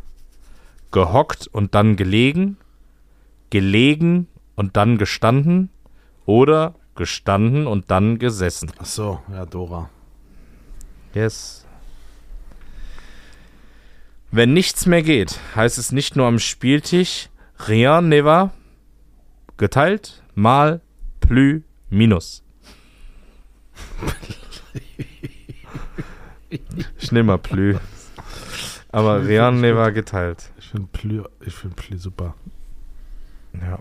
[0.90, 2.56] gehockt und dann gelegen,
[3.50, 5.70] gelegen und dann gestanden
[6.26, 8.72] oder gestanden und dann gesessen.
[8.78, 9.88] Ach so, ja, Dora.
[11.14, 11.64] Yes.
[14.30, 17.30] Wenn nichts mehr geht, heißt es nicht nur am Spieltisch
[17.66, 18.52] rien ne va,
[19.56, 20.80] geteilt, mal,
[21.20, 22.42] plus, minus.
[26.98, 27.76] Ich nehme mal plus.
[28.90, 30.50] Aber rien ne va geteilt.
[30.58, 32.34] Ich finde Plü, ich find Plü super.
[33.52, 33.78] Ja.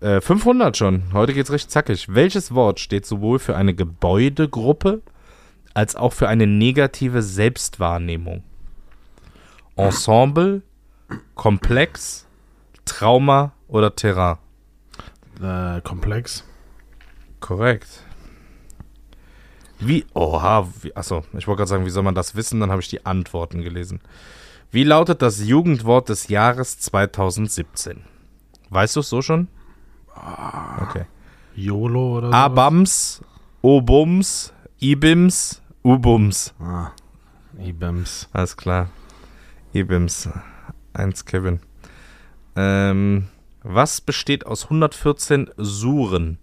[0.00, 1.12] Äh, 500 schon.
[1.12, 2.06] Heute geht's recht zackig.
[2.08, 5.02] Welches Wort steht sowohl für eine Gebäudegruppe
[5.74, 8.42] als auch für eine negative Selbstwahrnehmung?
[9.76, 10.62] Ensemble,
[11.34, 12.26] Komplex,
[12.84, 14.36] Trauma oder Terrain?
[15.42, 16.44] Äh, komplex.
[17.40, 18.04] Korrekt.
[19.80, 22.60] Wie, oha, wie, achso, ich wollte gerade sagen, wie soll man das wissen?
[22.60, 24.00] Dann habe ich die Antworten gelesen.
[24.70, 28.02] Wie lautet das Jugendwort des Jahres 2017?
[28.68, 29.48] Weißt du es so schon?
[30.82, 31.06] Okay.
[31.56, 32.34] YOLO oder so?
[32.34, 33.22] Abams,
[33.62, 36.54] Obums, Ibims, Ubums.
[36.60, 36.92] Ah,
[37.58, 38.28] IBEMS.
[38.32, 38.90] Alles klar.
[39.72, 40.28] Ibims.
[40.92, 41.60] Eins Kevin.
[42.56, 43.28] Ähm,
[43.62, 46.38] was besteht aus 114 Suren?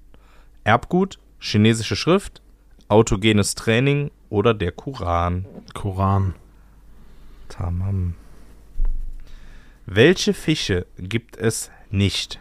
[0.64, 2.42] Erbgut, chinesische Schrift,
[2.88, 5.46] autogenes Training oder der Koran?
[5.74, 6.36] Koran.
[7.50, 8.16] Tamam.
[9.86, 12.40] Welche Fische gibt es nicht?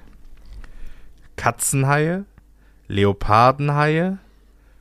[1.36, 2.24] Katzenhaie,
[2.88, 4.18] Leopardenhaie,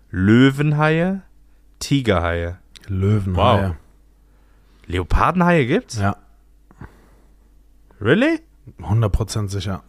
[0.10, 1.22] Löwenhaie,
[1.80, 2.58] Tigerhaie.
[2.88, 3.70] Löwenhaie.
[3.70, 3.76] Wow.
[4.88, 5.98] Leopardenhaie gibt's?
[6.00, 6.16] Ja,
[8.02, 8.40] Really?
[8.80, 9.84] 100% sicher.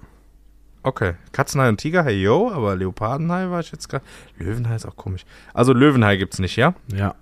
[0.86, 1.14] Okay.
[1.32, 4.04] Katzenhaie und Tigerhaie, yo, aber Leopardenhaie war ich jetzt gerade.
[4.38, 5.24] Löwenhaie ist auch komisch.
[5.52, 6.76] Also Löwenhaie gibt's nicht, ja?
[6.94, 7.16] Ja.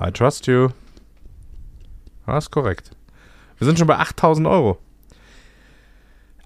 [0.00, 0.68] I trust you.
[2.24, 2.92] Das ist korrekt.
[3.58, 4.78] Wir sind schon bei 8000 Euro.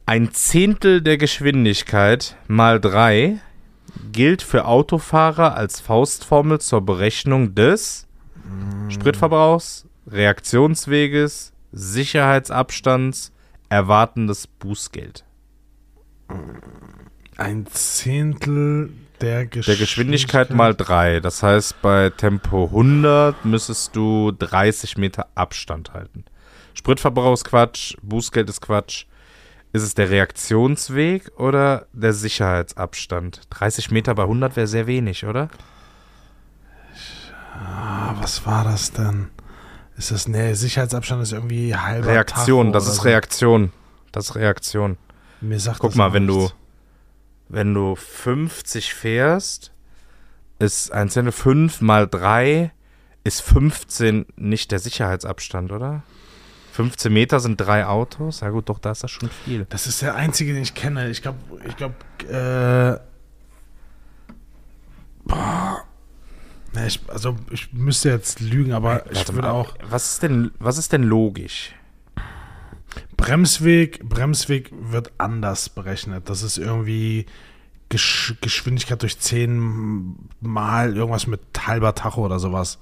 [0.06, 3.38] Ein Zehntel der Geschwindigkeit mal 3
[4.10, 8.08] gilt für Autofahrer als Faustformel zur Berechnung des
[8.88, 13.32] Spritverbrauchs, Reaktionsweges, Sicherheitsabstands,
[13.68, 15.26] erwartendes Bußgeld.
[17.36, 19.66] Ein Zehntel der Geschwindigkeit.
[19.66, 21.20] Der Geschwindigkeit mal 3.
[21.20, 26.24] Das heißt, bei Tempo 100 müsstest du 30 Meter Abstand halten.
[26.74, 29.06] Spritverbrauch ist Quatsch, Bußgeld ist Quatsch.
[29.72, 33.40] Ist es der Reaktionsweg oder der Sicherheitsabstand?
[33.50, 35.48] 30 Meter bei 100 wäre sehr wenig, oder?
[37.54, 39.28] Ah, was war das denn?
[39.96, 43.02] Ist das, nee, Sicherheitsabstand ist irgendwie halber Reaktion, Tacho das ist so.
[43.02, 43.72] Reaktion.
[44.10, 44.98] Das ist Reaktion.
[45.42, 46.54] Mir sagt Guck mal, wenn du, nichts.
[47.48, 49.72] wenn du 50 fährst,
[50.58, 52.72] ist ein Zehntel 5 mal 3
[53.24, 56.02] ist 15 nicht der Sicherheitsabstand, oder?
[56.72, 58.40] 15 Meter sind drei Autos.
[58.40, 59.66] Ja gut, doch, da ist das schon viel.
[59.68, 61.10] Das ist der einzige, den ich kenne.
[61.10, 61.94] Ich glaube, ich glaube,
[62.26, 62.98] äh.
[65.24, 65.84] Boah.
[66.86, 69.74] Ich, also, ich müsste jetzt lügen, aber ich Warte würde mal, auch.
[69.84, 71.74] Was ist denn, was ist denn logisch?
[73.22, 76.28] Bremsweg, Bremsweg wird anders berechnet.
[76.28, 77.26] Das ist irgendwie
[77.88, 82.78] Gesch Geschwindigkeit durch 10 mal irgendwas mit halber Tacho oder sowas.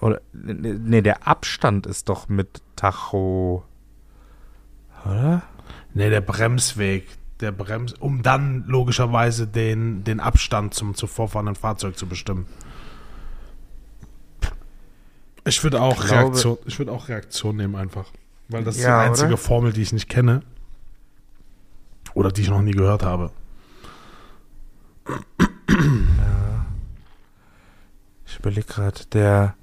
[0.00, 3.62] Oder, nee, der Abstand ist doch mit Tacho.
[5.04, 5.42] Oder?
[5.94, 7.06] Nee, der Bremsweg,
[7.38, 12.46] der Brems, um dann logischerweise den, den Abstand zum zuvorfahrenden Fahrzeug zu bestimmen.
[15.44, 18.06] Ich würde auch Ich glaube- Reaktion, ich würde auch Reaktion nehmen einfach,
[18.52, 19.36] weil das ist Ja, die einzige oder?
[19.38, 20.42] Formel, die ich nicht kenne
[22.14, 23.30] oder die ich noch nie gehört habe.
[28.26, 29.54] Ich überlege gerade, der,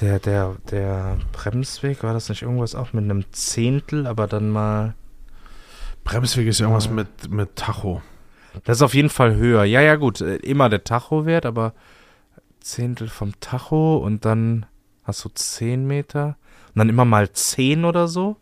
[0.00, 4.94] der, der, der Bremsweg, war das nicht irgendwas auch mit einem Zehntel, aber dann mal.
[6.04, 6.92] Bremsweg ist irgendwas Ja.
[6.92, 8.02] mit, mit Tacho.
[8.64, 9.64] Das ist auf jeden Fall höher.
[9.64, 11.72] Ja, ja, gut, äh, immer der Tacho-Wert, aber
[12.60, 14.66] Zehntel vom Tacho und dann
[15.04, 16.36] hast du 10 Meter
[16.74, 18.36] und dann immer mal 10 oder so.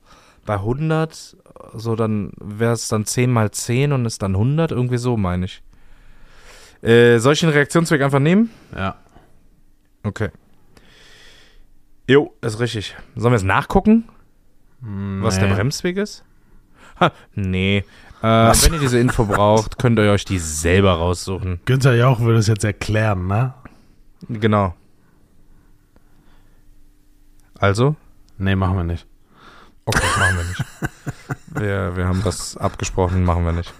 [0.45, 1.37] Bei 100,
[1.75, 5.45] so dann wäre es dann 10 mal 10 und ist dann 100, irgendwie so meine
[5.47, 5.63] ich.
[6.83, 8.51] Äh, soll ich den Reaktionsweg einfach nehmen?
[8.75, 8.97] Ja.
[10.03, 10.31] Okay.
[12.09, 12.97] Jo, ist richtig.
[13.15, 14.09] Sollen wir es nachgucken,
[14.81, 15.55] was der Nee.
[15.55, 16.25] Bremsweg ist?
[16.99, 17.85] Ha, nee.
[18.21, 21.61] Äh, wenn ihr diese Info braucht, könnt ihr euch die selber raussuchen.
[21.65, 23.55] Günther Jauch würde es jetzt erklären, ne?
[24.29, 24.75] Genau.
[27.63, 27.95] Also?
[28.39, 29.07] Nee, machen wir nicht.
[29.85, 30.65] Okay, machen wir nicht.
[31.47, 33.73] wir, wir haben das abgesprochen, machen wir nicht.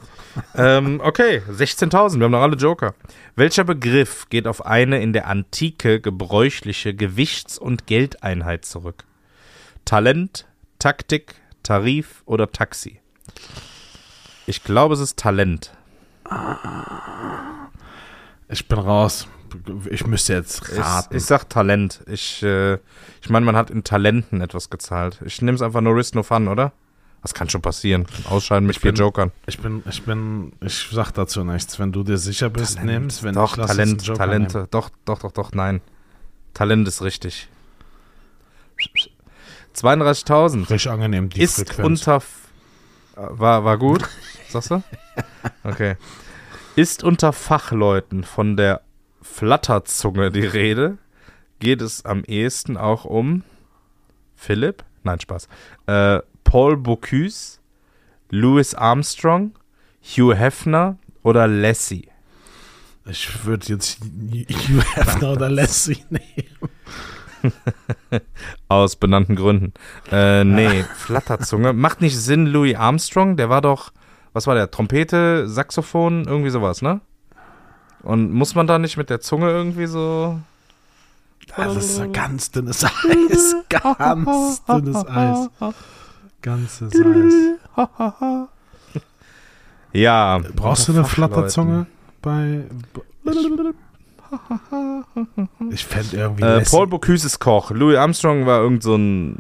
[0.55, 2.95] Ähm, okay, 16.000, wir haben noch alle Joker.
[3.35, 9.03] Welcher Begriff geht auf eine in der Antike gebräuchliche Gewichts- und Geldeinheit zurück?
[9.85, 10.47] Talent,
[10.79, 13.01] Taktik, Tarif oder Taxi?
[14.47, 15.73] Ich glaube, es ist Talent.
[18.49, 19.27] Ich bin raus.
[19.91, 21.17] Ich müsste jetzt Ich, raten.
[21.17, 22.01] ich sag Talent.
[22.07, 22.75] Ich, äh,
[23.21, 25.21] ich meine, man hat in Talenten etwas gezahlt.
[25.25, 26.73] Ich nehme es einfach no risk, no fun, oder?
[27.23, 28.07] Das kann schon passieren.
[28.29, 29.31] Ausscheiden mit Ich vier bin- Jokern.
[29.47, 31.79] Ich bin, ich bin, ich sag dazu nichts.
[31.79, 32.91] Wenn du dir sicher bist, Talent.
[32.93, 33.23] nimmst.
[33.23, 34.57] Wenn doch, ich Talent, Joker Talente.
[34.59, 34.69] nehmen.
[34.73, 35.81] Doch, doch, doch, doch, nein.
[36.55, 37.49] Talent ist richtig.
[39.75, 42.01] 32.000 Frisch angenehm, die ist Frequenz.
[42.07, 42.23] unter.
[43.15, 44.09] War, war gut?
[44.49, 44.83] Sagst du?
[45.65, 45.97] Okay.
[46.77, 48.81] Ist unter Fachleuten von der
[49.23, 50.99] Flatterzunge die Rede,
[51.59, 53.45] geht es am ehesten auch um
[54.35, 55.49] Philipp, nein, Spaß,
[55.87, 57.61] äh, Paul Bocuse,
[58.31, 59.53] Louis Armstrong,
[60.03, 62.09] Hugh Hefner oder Lassie?
[63.07, 66.71] Ich würde jetzt Hugh Hefner oder Lassie nehmen.
[68.69, 69.73] Aus benannten Gründen.
[70.11, 71.73] Äh, nee, Flatterzunge.
[71.73, 73.93] Macht nicht Sinn, Louis Armstrong, der war doch,
[74.33, 77.01] was war der, Trompete, Saxophon, irgendwie sowas, ne?
[78.03, 80.39] Und muss man da nicht mit der Zunge irgendwie so.
[81.57, 83.57] Das ist ein ganz dünnes Eis.
[83.69, 85.49] Ganz dünnes Eis.
[86.41, 87.35] Ganzes Eis.
[89.93, 90.41] Ja.
[90.55, 91.87] Brauchst du eine Flatterzunge
[92.23, 92.65] bei.
[95.71, 96.45] Ich fände irgendwie.
[96.45, 97.71] Äh, Paul Bocuse ist Koch.
[97.71, 99.39] Louis Armstrong war irgend so ein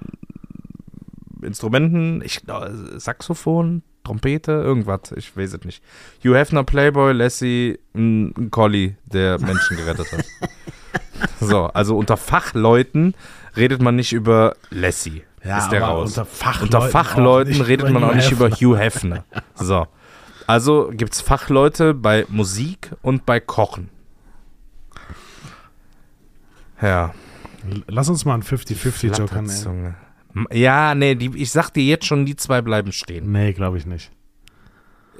[1.42, 5.82] Instrumenten, ich glaube, Saxophon, Trompete, irgendwas, ich weiß es nicht.
[6.24, 10.24] Hugh Hefner, Playboy, Lassie, ein, Collie, der Menschen gerettet hat.
[11.40, 13.14] so, also unter Fachleuten
[13.56, 15.22] redet man nicht über Lassie.
[15.44, 16.10] ja, ist der raus.
[16.10, 18.50] Unter Fachleuten, Unter Fachleuten redet man auch nicht über.
[18.50, 19.24] Hugh Hefner.
[19.54, 19.86] So.
[20.46, 23.88] Also gibt es Fachleute bei Musik und bei Kochen.
[26.80, 27.14] Ja.
[27.86, 29.94] Lass uns mal einen 50-50 Joker nehmen.
[30.50, 33.32] Ja, nee, die, ich sag dir jetzt schon, die zwei bleiben stehen.
[33.32, 34.10] Nee, glaube ich nicht.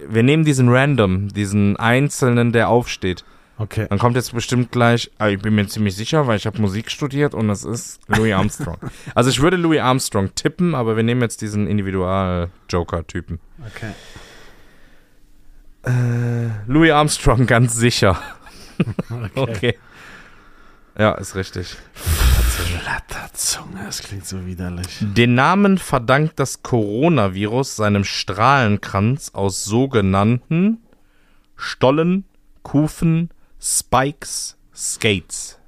[0.09, 3.25] Wir nehmen diesen Random, diesen Einzelnen, der aufsteht.
[3.59, 3.87] Okay.
[3.89, 6.91] Dann kommt jetzt bestimmt gleich, ah, ich bin mir ziemlich sicher, weil ich habe Musik
[6.91, 8.79] studiert und es ist Louis Armstrong.
[9.15, 13.39] also ich würde Louis Armstrong tippen, aber wir nehmen jetzt diesen Individual-Joker-Typen.
[13.75, 13.93] Okay.
[16.67, 18.21] Louis Armstrong, ganz sicher.
[19.11, 19.31] Okay.
[19.37, 19.79] Okay.
[20.99, 21.77] Ja, ist richtig.
[22.93, 24.99] Flatterzunge, das klingt so widerlich.
[25.01, 30.83] Den Namen verdankt das Coronavirus seinem Strahlenkranz aus sogenannten
[31.57, 32.25] Stollen,
[32.63, 35.59] Kufen, Spikes, Skates.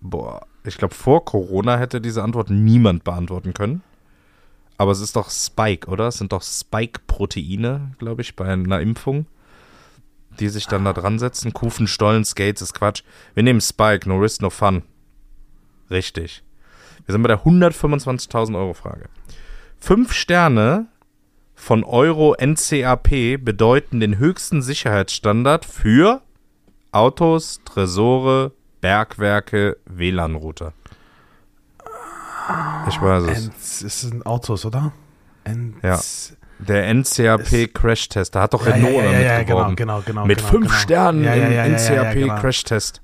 [0.00, 3.82] Boah, ich glaube, vor Corona hätte diese Antwort niemand beantworten können.
[4.76, 6.08] Aber es ist doch Spike, oder?
[6.08, 9.24] Es sind doch Spike-Proteine, glaube ich, bei einer Impfung,
[10.40, 11.52] die sich dann da dran setzen.
[11.52, 13.02] Kufen, Stollen, Skates ist Quatsch.
[13.34, 14.82] Wir nehmen Spike, no risk, no fun.
[15.90, 16.42] Richtig.
[17.06, 19.08] Wir sind bei der 125.000 Euro Frage.
[19.78, 20.86] Fünf Sterne
[21.54, 26.22] von Euro NCAP bedeuten den höchsten Sicherheitsstandard für
[26.92, 30.72] Autos, Tresore, Bergwerke, WLAN-Router.
[32.88, 33.46] Ich weiß es.
[33.46, 34.92] Ents, es sind Autos, oder?
[35.44, 36.35] Ents, Ja.
[36.58, 39.76] Der NCAP Crash-Test, da hat doch Ja, Renault ja, ja, ja, genau, geworben.
[39.76, 40.24] genau, genau.
[40.26, 40.78] Mit genau, fünf genau.
[40.78, 42.36] Sternen im ja, ja, ja, NCAP genau.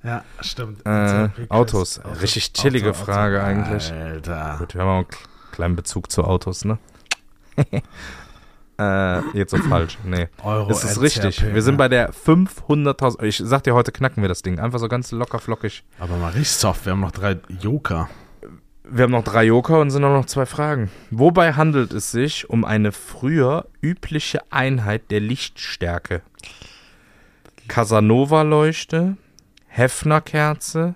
[0.05, 0.86] Ja, stimmt.
[0.86, 1.98] Äh, Autos.
[2.00, 3.92] Auto- Richtig chillige Auto- Frage Auto- eigentlich.
[3.92, 4.57] Alter.
[4.59, 5.07] Gut, wir haben auch einen
[5.53, 6.78] kleinen Bezug zu Autos, ne?
[8.78, 9.98] äh, jetzt so falsch.
[10.05, 10.28] Nee.
[10.42, 11.44] Euro Das ist richtig.
[11.53, 11.78] Wir sind ja.
[11.78, 13.22] bei der 500.000.
[13.22, 14.59] Ich sag dir, heute knacken wir das Ding.
[14.59, 15.84] Einfach so ganz locker flockig.
[15.98, 18.09] Aber mal richtig soft, wir haben noch drei Joker.
[18.95, 20.90] Wir haben noch drei Joker und sind auch noch zwei Fragen.
[21.11, 26.20] Wobei handelt es sich um eine früher übliche Einheit der Lichtstärke?
[27.68, 29.16] Casanova-Leuchte,
[29.68, 30.95] Hefner-Kerze,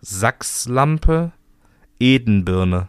[0.00, 1.30] Sachslampe,
[2.00, 2.88] Edenbirne.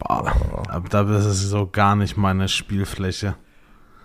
[0.00, 3.36] Boah, aber das ist so gar nicht meine Spielfläche.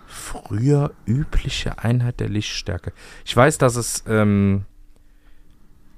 [0.06, 2.92] Früher übliche Einheit der Lichtstärke.
[3.24, 4.66] Ich weiß, dass es ähm,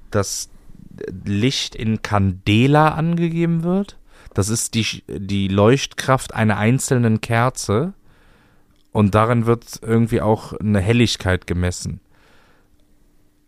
[0.09, 0.49] das
[1.25, 3.97] Licht in Candela angegeben wird.
[4.33, 7.93] Das ist die, die Leuchtkraft einer einzelnen Kerze.
[8.91, 11.99] Und darin wird irgendwie auch eine Helligkeit gemessen.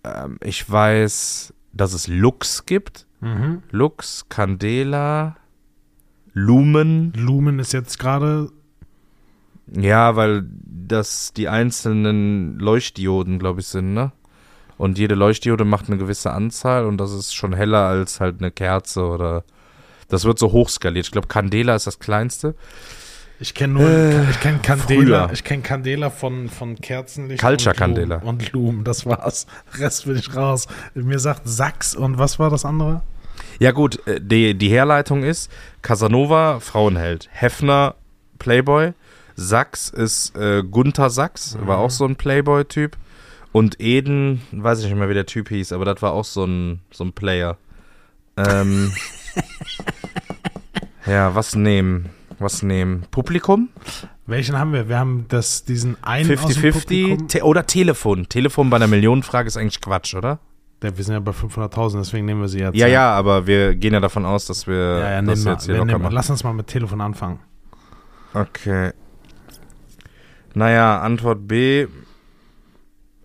[0.04, 3.06] Ähm, ich weiß, dass es Lux gibt.
[3.22, 3.64] Mhm.
[3.72, 5.38] Lux, Candela,
[6.34, 7.14] Lumen.
[7.16, 8.52] Lumen ist jetzt gerade.
[9.74, 14.14] Ja, weil das die einzelnen Leuchtdioden, glaube ich, sind, ne?
[14.78, 18.52] Und jede Leuchtdiode macht eine gewisse Anzahl und das ist schon heller als halt eine
[18.52, 19.44] Kerze oder.
[20.10, 21.06] Das wird so hochskaliert.
[21.08, 22.56] Ich glaube, Candela ist das kleinste.
[23.40, 25.30] Ich kenne nur, Äh, ich kenne Candela, früher.
[25.34, 27.42] ich kenne Candela von, von Kerzenlicht.
[27.42, 28.16] Culture und Lumen- Candela.
[28.24, 29.48] Und Lumen, das war's.
[29.78, 30.68] Rest bin ich raus.
[30.96, 33.02] Mir sagt Sachs und was war das andere?
[33.60, 35.52] Ja, gut, äh, die, die Herleitung ist:
[35.82, 37.28] Casanova, Frauenheld.
[37.32, 37.96] Hefner,
[38.40, 38.94] Playboy.
[39.36, 42.98] Sachs ist äh, Gunther Sachs, war auch so ein Playboy-Typ.
[43.58, 46.46] Und Eden, weiß ich nicht mehr, wie der Typ hieß, aber das war auch so
[46.46, 47.58] ein, so ein Player.
[48.38, 48.94] Ähm,
[51.08, 52.10] ja, was nehmen?
[52.38, 53.08] Was nehmen?
[53.10, 53.70] Publikum?
[54.28, 54.90] Welchen haben wir?
[54.90, 57.28] Wir haben das, diesen einen aus dem 50-50 Publikum.
[57.30, 58.30] Te oder Telefon.
[58.30, 60.38] Telefon bei einer Millionenfrage ist eigentlich Quatsch, oder?
[60.84, 62.76] Ja, wir sind ja bei 500.000, deswegen nehmen wir sie jetzt.
[62.76, 65.52] Ja, ja, aber wir gehen ja davon aus, dass wir Ja, ja, das nehmen wir,
[65.54, 66.14] jetzt hier wir locker nehmen, machen.
[66.14, 67.40] lass uns mal mit Telefon anfangen.
[68.36, 68.92] Okay.
[70.54, 71.88] Naja, Antwort B.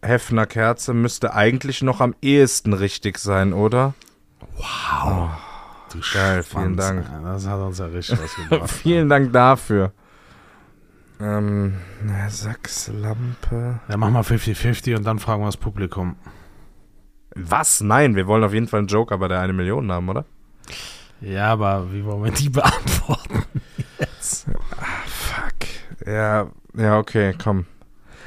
[0.02, 3.94] Hefner Kerze müsste eigentlich noch am ehesten richtig sein, oder?
[4.56, 5.30] Wow.
[5.92, 7.06] Du geil, vielen Dank.
[7.22, 8.70] Das hat uns ja richtig was gebracht.
[8.70, 9.92] Vielen Dank dafür.
[11.20, 11.74] Ähm,
[12.28, 13.80] Sachslampe.
[13.88, 16.16] Ja, mach mal 50-50 und dann fragen wir das Publikum.
[17.36, 17.80] Was?
[17.80, 20.24] Nein, wir wollen auf jeden Fall einen Joker bei der eine Million haben, oder?
[21.20, 23.44] Ja, aber wie wollen wir die beantworten?
[24.00, 24.46] Jetzt.
[25.06, 26.06] Fuck.
[26.06, 27.66] Ja, ja, okay, komm.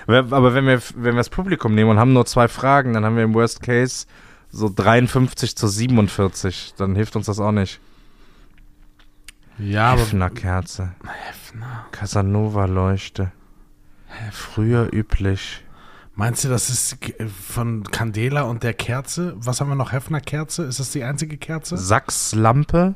[0.07, 3.15] Aber wenn wir, wenn wir das Publikum nehmen und haben nur zwei Fragen, dann haben
[3.15, 4.05] wir im Worst Case
[4.51, 6.75] so 53 zu 47.
[6.77, 7.79] Dann hilft uns das auch nicht.
[9.57, 10.91] Ja, aber Hefner Kerze.
[11.27, 11.85] Hefner.
[11.91, 13.31] Casanova Leuchte.
[14.31, 15.63] Früher üblich.
[16.13, 16.97] Meinst du, das ist
[17.49, 19.33] von Candela und der Kerze?
[19.37, 19.91] Was haben wir noch?
[19.91, 20.63] Hefner Kerze?
[20.63, 21.77] Ist das die einzige Kerze?
[21.77, 22.95] Sachslampe.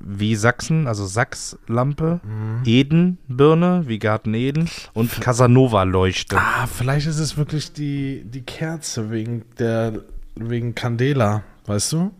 [0.00, 2.20] Wie Sachsen, also Sachslampe.
[2.64, 4.68] Eden-Birne, wie Garten Eden.
[4.94, 6.36] Und Casanova Leuchte.
[6.38, 10.02] Ah, vielleicht ist es wirklich die, die Kerze wegen der
[10.36, 12.12] wegen Candela, weißt du?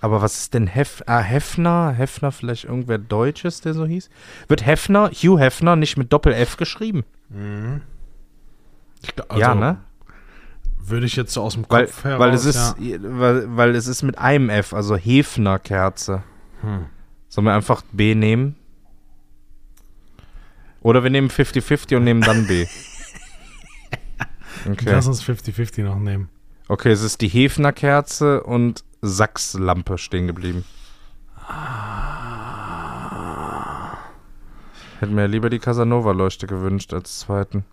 [0.00, 1.92] Aber was ist denn Hef ah, Hefner?
[1.96, 4.10] Hefner vielleicht irgendwer Deutsches, der so hieß?
[4.48, 7.04] Wird Hefner, Hugh Hefner, nicht mit Doppel-F geschrieben?
[9.02, 9.78] Ich gl- ja, also, ne?
[10.84, 12.20] Würde ich jetzt so aus dem Weil, Kopf heraus.
[12.20, 12.98] weil es ist, ja.
[13.00, 16.24] weil, weil es ist mit einem F, also Hefner Kerze.
[16.62, 16.86] Hm.
[17.28, 18.56] Sollen wir einfach B nehmen?
[20.80, 22.66] Oder wir nehmen 50-50 und nehmen dann B.
[24.64, 24.90] Okay.
[24.92, 26.28] Lass uns 50-50 noch nehmen.
[26.68, 30.64] Okay, es ist die Hefner Kerze und Sachslampe stehen geblieben.
[35.00, 37.64] Hätte mir lieber die Casanova-Leuchte gewünscht als zweiten.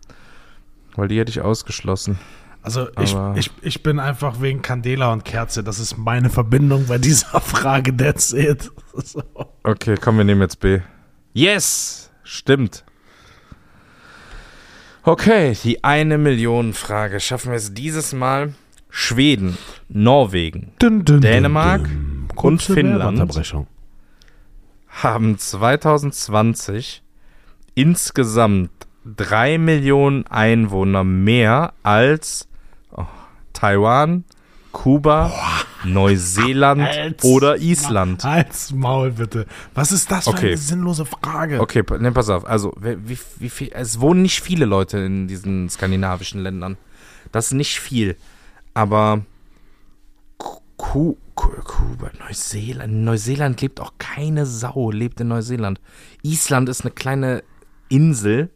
[0.95, 2.17] Weil die hätte ich ausgeschlossen.
[2.61, 5.63] Also ich, ich, ich bin einfach wegen Candela und Kerze.
[5.63, 7.95] Das ist meine Verbindung bei dieser Frage.
[7.95, 8.69] That's it.
[8.93, 9.23] So.
[9.63, 10.79] Okay, komm, wir nehmen jetzt B.
[11.33, 12.11] Yes!
[12.23, 12.83] Stimmt.
[15.03, 17.19] Okay, die eine Million Frage.
[17.19, 18.53] Schaffen wir es dieses Mal?
[18.89, 19.57] Schweden,
[19.87, 22.37] Norwegen Dün, dün, Dänemark dün, dün.
[22.37, 23.65] und Finnland.
[24.89, 27.03] Haben 2020
[27.75, 28.71] insgesamt
[29.05, 32.48] drei Millionen Einwohner mehr als
[33.59, 34.23] Taiwan,
[34.71, 35.31] Kuba,
[35.83, 38.23] Neuseeland Als- oder Island.
[38.23, 39.45] Halt's Maul bitte.
[39.73, 40.47] Was ist das für Okay.
[40.49, 41.59] eine sinnlose Frage?
[41.59, 42.45] Okay, ne, pass auf.
[42.45, 46.77] Also, wie, wie viel, es wohnen nicht viele Leute in diesen skandinavischen Ländern.
[47.31, 48.15] Das ist nicht viel.
[48.73, 49.21] Aber
[50.37, 52.93] Ku- Ku, Ku, Kuba, Neuseeland.
[52.93, 55.81] In Neuseeland lebt auch keine Sau, lebt in Neuseeland.
[56.21, 57.43] Island ist eine kleine
[57.89, 58.49] Insel,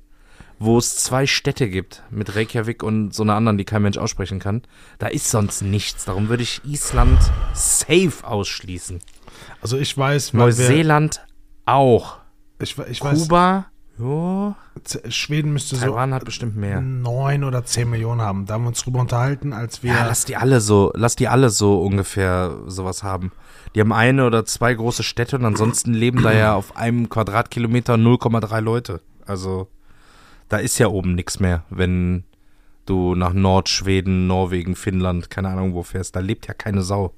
[0.63, 4.39] wo es zwei Städte gibt, mit Reykjavik und so einer anderen, die kein Mensch aussprechen
[4.39, 4.61] kann.
[4.99, 6.05] Da ist sonst nichts.
[6.05, 7.19] Darum würde ich Island
[7.53, 8.99] safe ausschließen.
[9.61, 11.25] Also ich weiß, Neuseeland
[11.65, 12.17] auch.
[12.59, 13.65] ich, ich weiß, Kuba.
[14.83, 16.81] Z- Schweden müsste Taiwan hat bestimmt so mehr.
[16.81, 18.45] neun oder zehn Millionen haben.
[18.45, 19.93] Da haben wir uns drüber unterhalten, als wir.
[19.93, 23.31] Ja, lass die alle so, lass die alle so ungefähr sowas haben.
[23.75, 27.95] Die haben eine oder zwei große Städte und ansonsten leben da ja auf einem Quadratkilometer
[27.95, 29.01] 0,3 Leute.
[29.25, 29.67] Also
[30.49, 32.23] da ist ja oben nichts mehr, wenn
[32.85, 36.15] du nach Nordschweden, Norwegen, Finnland, keine Ahnung wo fährst.
[36.15, 37.13] Da lebt ja keine Sau.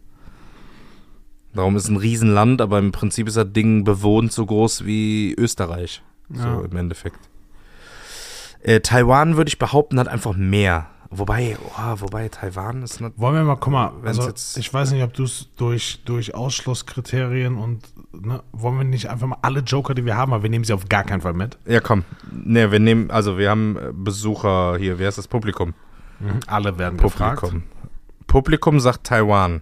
[1.53, 6.03] Darum ist ein Riesenland, aber im Prinzip ist das Ding bewohnt so groß wie Österreich.
[6.29, 6.61] So Ja.
[6.61, 7.19] im Endeffekt.
[8.61, 10.87] Äh, Taiwan würde ich behaupten, hat einfach mehr.
[11.11, 13.13] Wobei, oh, wobei Taiwan ist nicht.
[13.17, 16.33] Wollen wir mal, guck mal, also jetzt- ich weiß nicht, ob du es durch, durch
[16.33, 17.83] Ausschlusskriterien und
[18.13, 20.73] ne, wollen wir nicht einfach mal alle Joker, die wir haben, aber wir nehmen sie
[20.73, 21.57] auf gar keinen Fall mit.
[21.65, 22.03] Ja, komm.
[22.31, 24.99] Ne, wir nehmen, also wir haben äh, Besucher hier.
[24.99, 25.73] Wer ist das Publikum?
[26.47, 27.41] Alle werden gefragt.
[27.41, 27.63] Publikum.
[28.27, 29.61] Publikum sagt Taiwan.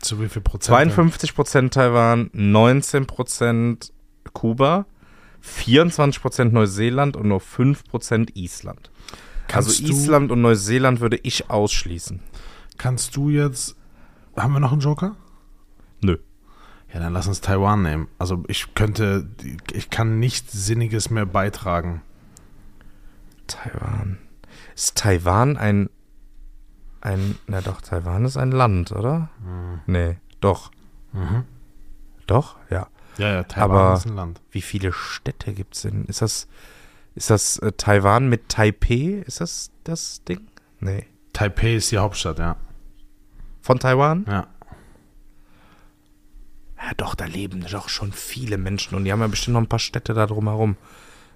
[0.00, 0.92] Zu wie viel Prozent?
[0.92, 3.90] 52% Taiwan, 19%
[4.32, 4.86] Kuba,
[5.42, 8.90] 24% Neuseeland und nur 5% Island.
[9.48, 12.20] Kannst also du- Island und Neuseeland würde ich ausschließen.
[12.76, 13.74] Kannst du jetzt.
[14.36, 15.16] Haben wir noch einen Joker?
[16.00, 16.18] Nö.
[16.92, 18.08] Ja, dann lass uns Taiwan nehmen.
[18.18, 19.28] Also ich könnte,
[19.72, 22.02] ich kann nichts Sinniges mehr beitragen.
[23.46, 24.18] Taiwan.
[24.74, 25.90] Ist Taiwan ein.
[27.00, 27.36] Ein.
[27.46, 29.30] Na doch, Taiwan ist ein Land, oder?
[29.86, 30.70] Nee, doch.
[31.12, 31.44] Mhm.
[32.26, 32.56] Doch?
[32.70, 32.88] Ja.
[33.16, 34.40] Ja, ja, Taiwan Aber- ist ein Land.
[34.50, 36.04] Wie viele Städte gibt es denn?
[36.04, 36.46] Ist das.
[37.18, 39.24] Ist das äh, Taiwan mit Taipei?
[39.26, 40.46] Ist das das Ding?
[40.78, 41.04] Nee.
[41.32, 42.54] Taipei ist die Hauptstadt, ja.
[43.60, 44.24] Von Taiwan?
[44.28, 44.46] Ja.
[46.80, 49.68] Ja, doch, da leben doch schon viele Menschen und die haben ja bestimmt noch ein
[49.68, 50.76] paar Städte da drumherum.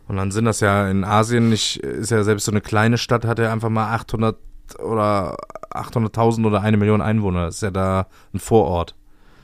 [0.07, 3.25] Und dann sind das ja in Asien nicht, ist ja selbst so eine kleine Stadt,
[3.25, 4.37] hat ja einfach mal 800
[4.79, 5.37] oder
[5.73, 7.47] 800.000 oder eine Million Einwohner.
[7.47, 8.95] Das ist ja da ein Vorort.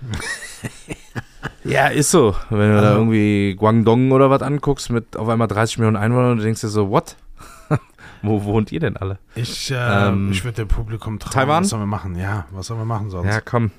[1.68, 2.34] ja, ist so.
[2.50, 6.42] Wenn du da irgendwie Guangdong oder was anguckst mit auf einmal 30 Millionen Einwohnern, du
[6.44, 7.16] denkst dir so, what?
[8.22, 9.18] Wo wohnt ihr denn alle?
[9.34, 11.32] Ich, äh, Ähm, ich würde dem Publikum trauen.
[11.32, 11.62] Taiwan?
[11.62, 12.16] Was sollen wir machen?
[12.16, 13.28] Ja, was sollen wir machen sonst?
[13.28, 13.70] Ja, komm.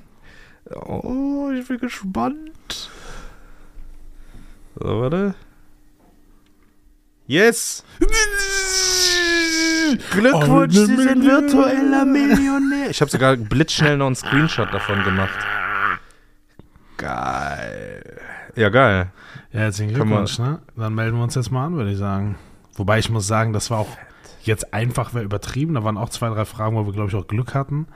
[0.72, 2.90] Oh, ich bin gespannt.
[4.76, 5.34] So, warte.
[7.26, 7.84] Yes!
[10.12, 12.90] Glückwunsch, Sie sind virtueller Millionär.
[12.90, 15.38] Ich habe sogar blitzschnell noch einen Screenshot davon gemacht.
[17.00, 18.04] Geil.
[18.56, 19.08] Ja, geil.
[19.52, 20.60] Ja, herzlichen Glückwunsch, ne?
[20.76, 22.36] Dann melden wir uns jetzt mal an, würde ich sagen.
[22.76, 23.88] Wobei ich muss sagen, das war auch
[24.44, 25.74] jetzt einfach wäre übertrieben.
[25.76, 27.88] Da waren auch zwei, drei Fragen, wo wir, glaube ich, auch Glück hatten.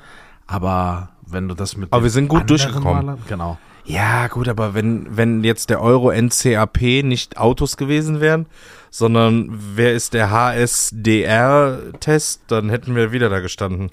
[0.48, 1.92] Aber wenn du das mit.
[1.92, 3.06] Aber wir sind gut durchgekommen.
[3.06, 3.58] Malern- Genau.
[3.86, 8.46] Ja, gut, aber wenn, wenn jetzt der Euro NCAP nicht Autos gewesen wären,
[8.90, 13.92] sondern wer ist der HSDR-Test, dann hätten wir wieder da gestanden.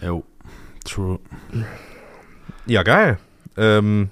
[0.00, 0.22] Jo.
[0.84, 1.18] True.
[2.66, 3.18] Ja, geil.
[3.56, 4.10] Ähm,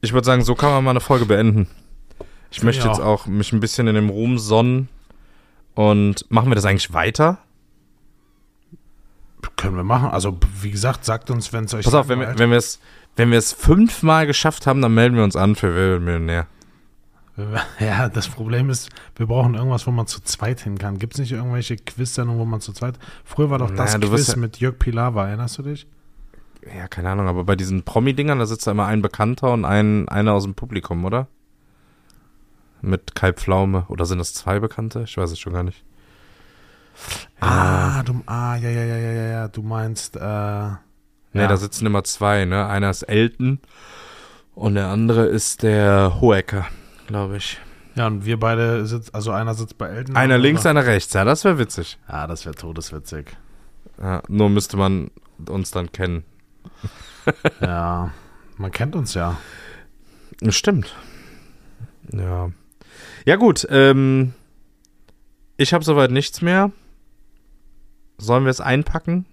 [0.00, 1.66] ich würde sagen, so kann man mal eine Folge beenden.
[2.50, 3.26] Ich möchte ich jetzt auch.
[3.26, 4.88] mich ein bisschen in dem Ruhm sonnen.
[5.74, 7.38] Und machen wir das eigentlich weiter?
[9.56, 10.10] Können wir machen.
[10.10, 11.84] Also, wie gesagt, sagt uns, wenn es euch.
[11.84, 12.80] Pass auf, wenn wir, wenn wir es
[13.16, 16.46] wenn wir es fünfmal geschafft haben, dann melden wir uns an für Wer Millionär.
[17.78, 20.98] Ja, das Problem ist, wir brauchen irgendwas, wo man zu zweit hin kann.
[20.98, 22.98] Gibt es nicht irgendwelche Quiz-Sendungen, wo man zu zweit.
[23.24, 25.86] Früher war doch das Naja, Quiz ja- mit Jörg Pilawa, erinnerst du dich?
[26.76, 30.08] Ja, keine Ahnung, aber bei diesen Promi-Dingern, da sitzt da immer ein Bekannter und ein,
[30.08, 31.28] einer aus dem Publikum, oder?
[32.82, 33.86] Mit Kai Pflaume.
[33.88, 35.02] Oder sind das zwei Bekannte?
[35.04, 35.84] Ich weiß es schon gar nicht.
[37.40, 40.70] Ah, du, ah, ja, ja, ja, ja, ja, ja, du meinst, äh,
[41.32, 41.48] Nee, ja.
[41.48, 42.66] da sitzen immer zwei, ne?
[42.66, 43.60] Einer ist Elton
[44.54, 46.66] und der andere ist der Hohecker,
[47.06, 47.60] glaube ich.
[47.94, 50.16] Ja, und wir beide sitzen, also einer sitzt bei Elton.
[50.16, 51.12] Einer und links, einer rechts.
[51.12, 51.98] Ja, das wäre witzig.
[52.08, 53.36] Ja, das wäre todeswitzig.
[54.00, 55.10] Ja, nur müsste man
[55.48, 56.24] uns dann kennen.
[57.60, 58.12] Ja,
[58.56, 59.36] man kennt uns ja.
[60.48, 60.94] Stimmt.
[62.12, 62.50] Ja.
[63.24, 63.66] Ja, gut.
[63.70, 64.34] Ähm,
[65.56, 66.70] ich habe soweit nichts mehr.
[68.18, 69.26] Sollen wir es einpacken?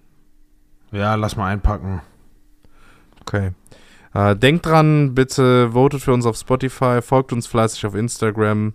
[0.91, 2.01] Ja, lass mal einpacken.
[3.21, 3.51] Okay.
[4.13, 8.73] Äh, denkt dran, bitte votet für uns auf Spotify, folgt uns fleißig auf Instagram.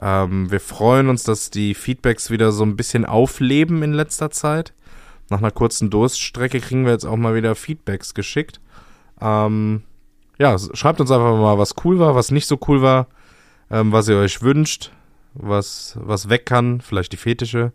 [0.00, 4.72] Ähm, wir freuen uns, dass die Feedbacks wieder so ein bisschen aufleben in letzter Zeit.
[5.30, 8.60] Nach einer kurzen Durststrecke kriegen wir jetzt auch mal wieder Feedbacks geschickt.
[9.20, 9.84] Ähm,
[10.38, 13.06] ja, schreibt uns einfach mal, was cool war, was nicht so cool war,
[13.70, 14.90] ähm, was ihr euch wünscht,
[15.34, 17.72] was, was weg kann, vielleicht die Fetische.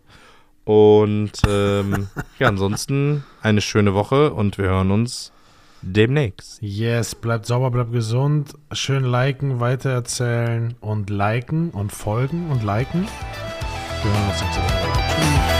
[0.64, 5.32] Und ähm, ja, ansonsten eine schöne Woche und wir hören uns
[5.80, 6.60] demnächst.
[6.60, 8.54] Yes, bleibt sauber, bleibt gesund.
[8.72, 13.06] Schön liken, weitererzählen und liken und folgen und liken.
[14.02, 14.92] Wir hören uns nächste Woche.
[15.08, 15.55] Tschüss.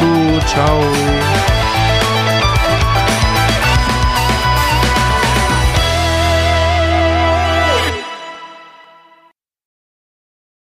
[0.00, 1.63] Gut, ciao.